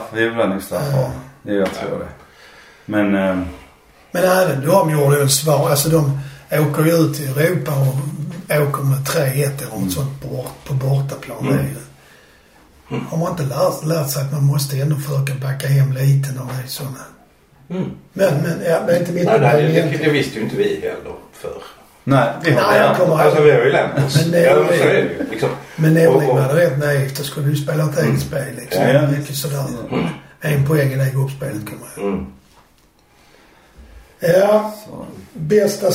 [0.62, 0.84] Straff.
[0.96, 1.12] Ja.
[1.44, 2.08] Det jag tror det.
[2.86, 3.36] Men, eh,
[4.12, 5.70] Men även de gjorde ju en svar.
[5.70, 6.20] Alltså de
[6.52, 7.96] åker ju ut i Europa och
[8.68, 11.46] åker med 3-1 eller något sånt bort, på bortaplan.
[11.46, 11.76] Ju,
[13.10, 16.46] har man inte lärt, lärt sig att man måste ändå försöka backa hem lite när
[16.46, 16.98] det är sådana.
[17.70, 17.92] Mm.
[18.14, 21.16] Men, men ja, är inte mitt Nej, nej, det, det, visste ju inte vi heller
[21.34, 21.64] förr.
[22.04, 24.28] nej, vi har Nej, jag kommer Alltså vi har ju lärt oss.
[24.32, 24.90] Men ja, men så det.
[24.90, 25.30] är det ju.
[25.32, 25.50] Liksom.
[25.76, 27.18] Men Norling hade rätt naivt.
[27.18, 28.84] Då skulle du spela ett eget spel liksom.
[28.84, 29.08] Ja.
[29.08, 29.66] Mycket sådär.
[30.42, 32.06] En poäng i det gruppspelet kommer jag.
[32.06, 32.26] Mm.
[34.20, 35.92] Ja, Så, bästa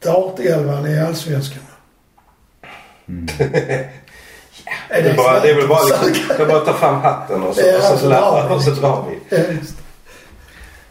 [0.00, 1.62] startelvan i Allsvenskan.
[3.08, 3.26] mm.
[4.88, 7.42] Är Det, är bara, det är väl bara liksom, det bara att ta fram hatten
[7.42, 8.54] och så, och så, så drar, vi.
[8.54, 9.36] och så drar vi.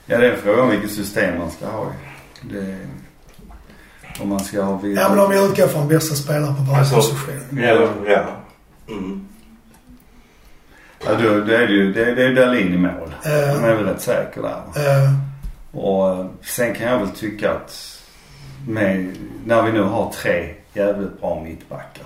[0.06, 0.28] Ja, det.
[0.28, 1.86] Är en fråga om vilket system man ska ha.
[2.42, 2.78] Det,
[4.22, 4.98] om man ska ha vid...
[4.98, 7.40] Ja, men om vi utgår från bästa spelare på varje Alltså, position.
[8.08, 8.24] Ja.
[8.90, 9.26] Mm.
[11.06, 13.14] Ja, då, det är det ju, det, det är Dahlin i mål.
[13.24, 14.62] Han är väl rätt säker där.
[14.76, 15.14] Eh,
[15.72, 18.00] Och eh, sen kan jag väl tycka att
[18.68, 19.16] med,
[19.46, 22.06] när vi nu har tre jävligt bra mittbackar.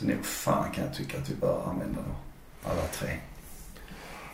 [0.00, 2.16] Så nog fan kan jag tycka att vi bör använda dem.
[2.64, 3.08] Alla tre.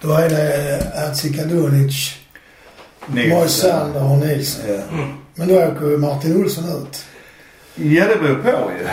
[0.00, 2.18] då är det Hadzikadunic,
[3.06, 4.64] Moisander och Nilsson.
[4.68, 4.82] Ja.
[5.34, 7.04] Men då åker ju Martin Olsson ut.
[7.74, 8.86] ja, det beror på ju.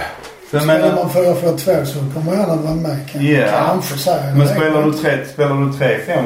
[0.49, 3.32] För Spelar man 4-4-2 så kommer han att vara med kanske.
[3.32, 3.65] Ja.
[3.65, 6.26] Kanske säger men spelar du tre, spelar du tre, fem?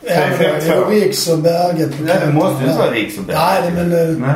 [0.00, 0.90] Ja, men är det 3-5-2.
[0.90, 3.36] Riks och Berget på Nej, det måste ju inte vara Riks och Berg.
[3.36, 4.34] Nej, men eh, Nej.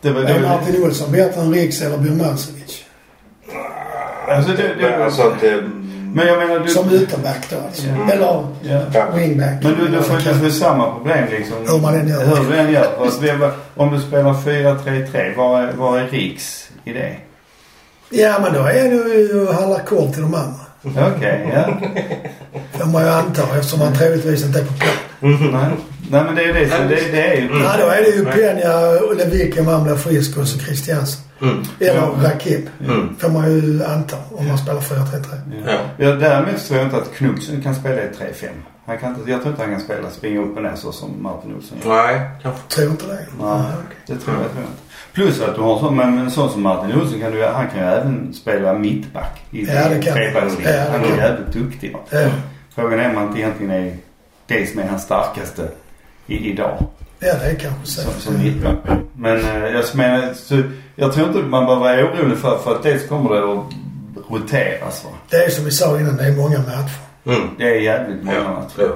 [0.00, 2.83] Det var, det är var, Martin Olsson bättre än Riks eller Birmancevic?
[4.28, 5.62] Alltså det, Men det, alltså att det...
[6.14, 6.68] men jag menar du...
[6.68, 7.86] Som ytterback då alltså.
[7.86, 8.12] Ja.
[8.12, 8.46] Eller.
[8.94, 9.06] Ja.
[9.14, 9.62] wingback.
[9.62, 11.56] Men du, du får du får samma problem liksom.
[11.68, 12.24] Hur man än gör.
[12.24, 13.10] Hur du än gör.
[13.20, 17.16] Vi- om du spelar 4-3-3, vad är, vad är Riks i det?
[18.10, 20.60] Ja, men då är det ju handlar kort till de andra.
[21.16, 21.74] Okej, ja.
[22.78, 25.72] Får man ju anta eftersom han troligtvis inte är på plan.
[26.10, 27.48] Nej men det är det som, det, det är ju...
[27.62, 31.20] Ja, då är det ju Peña och Lewicki om han blir frisk och så Christiansen.
[31.42, 31.62] Mm.
[31.80, 32.14] Eller Ja.
[32.24, 32.64] Rakip.
[32.88, 33.16] Mm.
[33.18, 35.24] Får man ju anta om man spelar 4-3-3.
[35.66, 35.72] Ja.
[35.72, 35.78] Ja.
[35.96, 38.46] Ja, däremot tror jag inte att Knutsen kan spela i 3-5.
[38.86, 41.22] Han kan inte, jag tror inte han kan spela springa upp och ner så som
[41.22, 42.06] Martin Olsson gör.
[42.06, 42.60] Nej, kanske.
[42.68, 43.12] Tror inte det.
[43.12, 43.96] Nej, okej.
[44.06, 44.82] det tror jag, tror jag inte.
[45.12, 47.78] Plus att du har så, men en sån som Martin Olsson kan du, han kan
[47.80, 50.22] ju även spela mittback i Ja, det kan han.
[50.22, 50.74] trebackslinjen.
[50.74, 51.30] Ja, det Han kan är han.
[51.30, 51.96] jävligt duktig.
[52.10, 52.18] Ja.
[52.74, 53.96] Frågan är om han inte egentligen är
[54.46, 55.68] det som är hans starkaste
[56.26, 56.86] i, idag.
[57.18, 58.00] Ja, det är kanske så.
[58.02, 58.76] Som, som mittback.
[59.16, 60.62] Men eh, jag menar, så,
[60.96, 63.64] jag tror inte man behöver vara orolig för, för att dels kommer det att
[64.30, 65.10] roteras va.
[65.30, 66.90] Det är som vi sa innan, det är många matcher.
[67.26, 67.48] Mm.
[67.58, 68.52] Det är jävligt många Ja.
[68.52, 68.74] matcher.
[68.88, 68.94] Ja.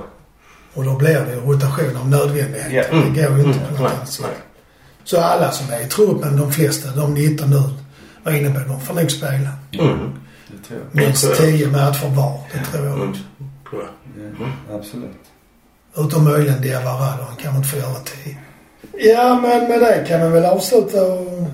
[0.75, 2.73] Och då blir det rotation av nödvändighet.
[2.93, 2.99] Ja.
[2.99, 3.77] Det går ju inte Mm.
[3.77, 4.27] på något annat sätt.
[5.05, 7.63] Så alla som är i truppen, de flesta, de 19 nu,
[8.23, 9.49] var inne på, de får nog spela.
[9.73, 10.13] Mm.
[10.93, 13.11] Minst Jag tror 10 matcher var, det tror jag Mm.
[13.11, 13.23] också.
[13.73, 13.83] Jag.
[14.71, 15.11] Ja, absolut.
[15.99, 17.25] Utom möjligen Diawara då.
[17.29, 17.95] Han kan inte få göra
[18.25, 18.37] 10.
[19.15, 21.49] Ja, men med det kan vi väl avsluta och...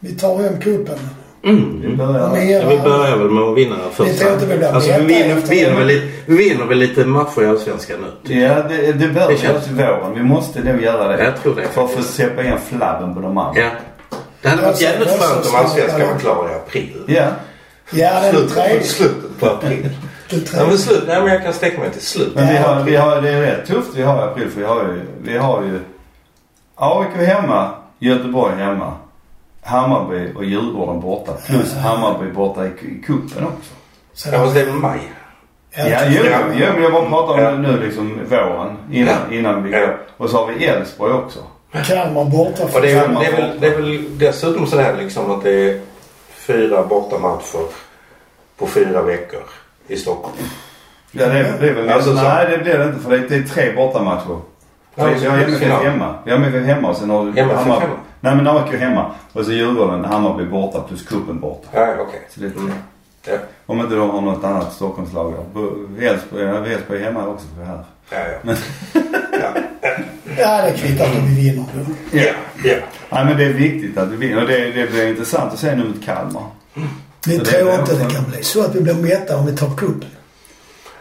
[0.00, 0.98] Vi tar hem cupen.
[1.44, 1.80] Mm.
[1.80, 2.36] Vi börjar.
[2.36, 4.14] Ja, vi börjar väl med att vinna första.
[4.14, 5.70] tror inte vi blir alltså, vi vinner, det.
[5.78, 8.40] väl lite, vi vinner väl lite matcher i Allsvenskan nu.
[8.40, 10.14] Ja, det, det bör Det vi känns- våren.
[10.14, 11.24] Vi måste nog göra det.
[11.24, 11.62] Jag tror det.
[11.68, 13.60] För att få släppa igen flabben på de andra.
[13.60, 13.70] Ja.
[14.42, 17.02] Det hade varit Alltså, jävligt det skönt om snabbt, Allsvenskan var klar i april.
[17.06, 17.26] Ja.
[17.90, 18.82] Ja, den Slutet, tredje.
[18.82, 19.88] slutet på april.
[20.30, 20.66] Ja, tredje.
[20.66, 22.34] men slut, nej, men jag kan sträcka mig till slut.
[22.34, 24.66] Men vi har, vi har, det är rätt tufft vi har i april för vi
[24.66, 25.80] har ju, vi har ju
[26.74, 28.92] AIK hemma, Göteborg hemma,
[29.62, 31.32] Hammarby och Djurgården borta.
[31.46, 33.74] Plus Hammarby borta i, i cupen också.
[34.12, 35.00] Sen Ja, fast det är väl maj.
[35.70, 36.22] Ja, Ja, jo,
[36.74, 40.00] men jag bara pratar om nu liksom våren innan, innan vi går.
[40.16, 41.38] Och så har vi Elfsborg också.
[41.86, 42.64] Kalmar borta.
[42.74, 45.50] Och det är, väl, det, är väl, det är väl dessutom sådär liksom att det
[45.50, 45.80] är
[46.34, 47.66] fyra bortamatcher
[48.56, 49.42] på fyra veckor
[49.88, 50.36] i Stockholm.
[51.12, 53.16] Ja, det, är- det är väl Alltså, så- Nej, det blir det inte för det
[53.16, 54.38] är, det är tre bortamatcher.
[54.94, 56.14] Ja, vi har MFF hemma.
[56.24, 57.82] Vi har MFF hemma och sen har vi MFF hemma?
[58.20, 59.10] Nej men AIK hemma.
[59.32, 61.68] Och så Djurgården, Hammarby borta plus cupen borta.
[61.72, 62.20] Ja, okej.
[62.30, 62.60] Så det är tre.
[62.60, 62.72] Mm.
[63.26, 63.32] Ja,
[63.66, 65.60] Om inte de har något annat Stockholmslag då.
[66.00, 67.84] Elfsborg är hemma också för det här.
[68.10, 68.38] ja, ja.
[68.42, 68.56] Men-
[69.42, 69.60] ja.
[70.38, 71.64] Ja, det kvittar om vi vinner
[72.12, 72.32] ja.
[72.64, 72.76] ja.
[73.10, 74.42] Nej men det är viktigt att vi vinner.
[74.42, 76.42] Och det, det blir intressant att se nu mot Kalmar.
[77.28, 79.56] Vi Så det tror inte det kan bli så att vi blir mätta om vi
[79.56, 80.08] tar cupen.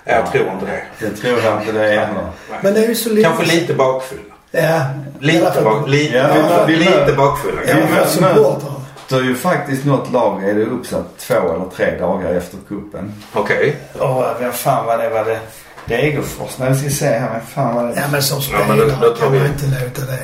[0.04, 1.06] Jag tror inte det.
[1.06, 2.28] Jag tror jag inte det heller.
[2.62, 3.28] Men det är ju så lite...
[3.30, 4.22] Kanske lite bakfulla.
[4.52, 4.82] Ja.
[5.20, 7.64] Lite, bak, lite, Ja, lite, vi- vi- lite bakfulla.
[7.64, 8.74] I alla Ja, fall men- supportrarna.
[9.10, 13.14] Det är ju faktiskt något lag är det uppsatt två eller tre dagar efter cupen.
[13.34, 13.76] Okej.
[14.00, 15.10] Åh, vem fan var det?
[15.10, 15.40] Var det
[15.86, 16.58] Degerfors?
[16.58, 17.32] Nej, vi ska se här.
[17.32, 17.94] Vem fan var det?
[17.96, 20.20] Ja, men som Ja, spelare men då- då kan vi- man inte låta det.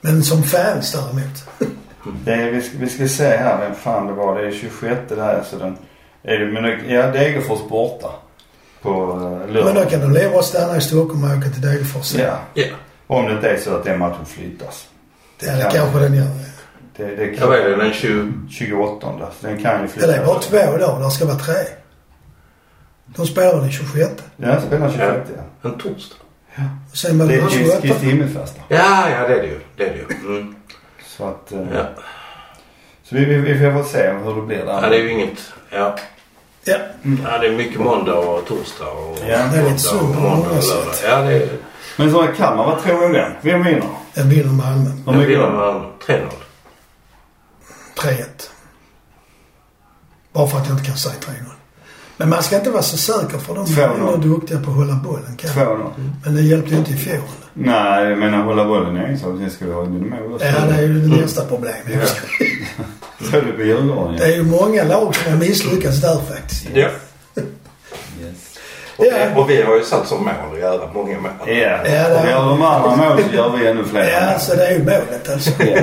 [0.00, 1.68] Men som fans däremot.
[2.24, 4.40] det är, vi, ska, vi ska se här vem fan det var.
[4.40, 5.76] Det är 26 där så den...
[6.22, 8.08] Är det, men det, ja, Degerfors borta.
[8.82, 9.90] På uh, Men då lördag.
[9.90, 12.14] kan du leva och stanna i Stockholm och åka till Degerfors.
[12.14, 12.38] Ja.
[12.54, 12.64] Ja.
[13.06, 14.88] Om det inte är så att den matchen flyttas.
[15.40, 16.26] Ja, det kanske den gör.
[16.96, 17.76] Det, det Ja, kan, det?
[17.76, 18.32] Den 20...
[18.50, 19.06] 28.
[19.40, 20.10] Så den kan ju Ja, flyttas.
[20.10, 21.04] det är bara två dagar.
[21.04, 21.54] Det ska vara tre.
[23.06, 24.10] De spelar den 26.
[24.36, 25.68] Ja, spelar 26 ja.
[25.70, 26.16] En torsdag.
[26.90, 27.80] Och sen Det det är 28.
[27.80, 28.64] Kristi himmelsfärdsdag.
[28.68, 29.60] Ja, ja det är det ju.
[29.76, 29.96] Det är det
[30.26, 30.36] ju.
[30.36, 30.54] Mm.
[31.16, 31.52] Så att...
[31.52, 31.84] eh, Ja.
[33.02, 34.82] Så vi, vi, vi får väl se hur det blir där.
[34.82, 35.52] ja, det är ju inget...
[35.70, 35.96] Ja.
[36.64, 36.76] Ja.
[37.24, 40.28] ja, det är mycket måndag och torsdag och Ja, det är lite synd och måndag
[40.36, 40.94] många och lördag.
[41.04, 41.48] Ja, det är...
[41.96, 43.32] Men så Kalmar, vad tror du den?
[43.42, 43.88] Vem vinner?
[44.14, 44.90] Den vinner Malmö.
[45.06, 46.28] Mycket vinner med 3-0.
[47.98, 48.24] 3-1.
[50.32, 51.32] Bara för att jag inte kan säga 3-0.
[52.16, 53.94] Men man ska inte vara så säker för de är 2-0.
[53.94, 55.36] ändå duktiga på att hålla bollen.
[55.36, 55.50] Kan.
[55.50, 55.90] 2-0.
[56.24, 57.22] Men det hjälpte ju inte i fjol.
[57.54, 59.30] Nej, jag menar hålla bollen en sak.
[59.38, 60.46] Sen ska vi ha också.
[60.46, 61.74] Ja, det är ju det nästa problem.
[63.30, 66.66] Så är det på Djurgården Det är ju många lag som har misslyckats där faktiskt.
[66.74, 66.80] Ja.
[66.80, 66.90] Yes.
[68.96, 69.40] Och, Ja.
[69.40, 71.30] och vi har ju satt som mål att göra många mål.
[71.46, 71.54] Ja.
[71.54, 74.10] Ja, vi gör de andra mål så gör vi ännu fler.
[74.10, 75.50] Ja, så det är ju målet alltså.
[75.62, 75.80] Ja.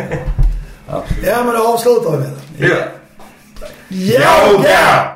[0.90, 1.26] Absolut.
[1.28, 2.70] Ja, men då avslutar vi väl.
[2.70, 2.76] Ja.
[3.90, 5.12] Yoga!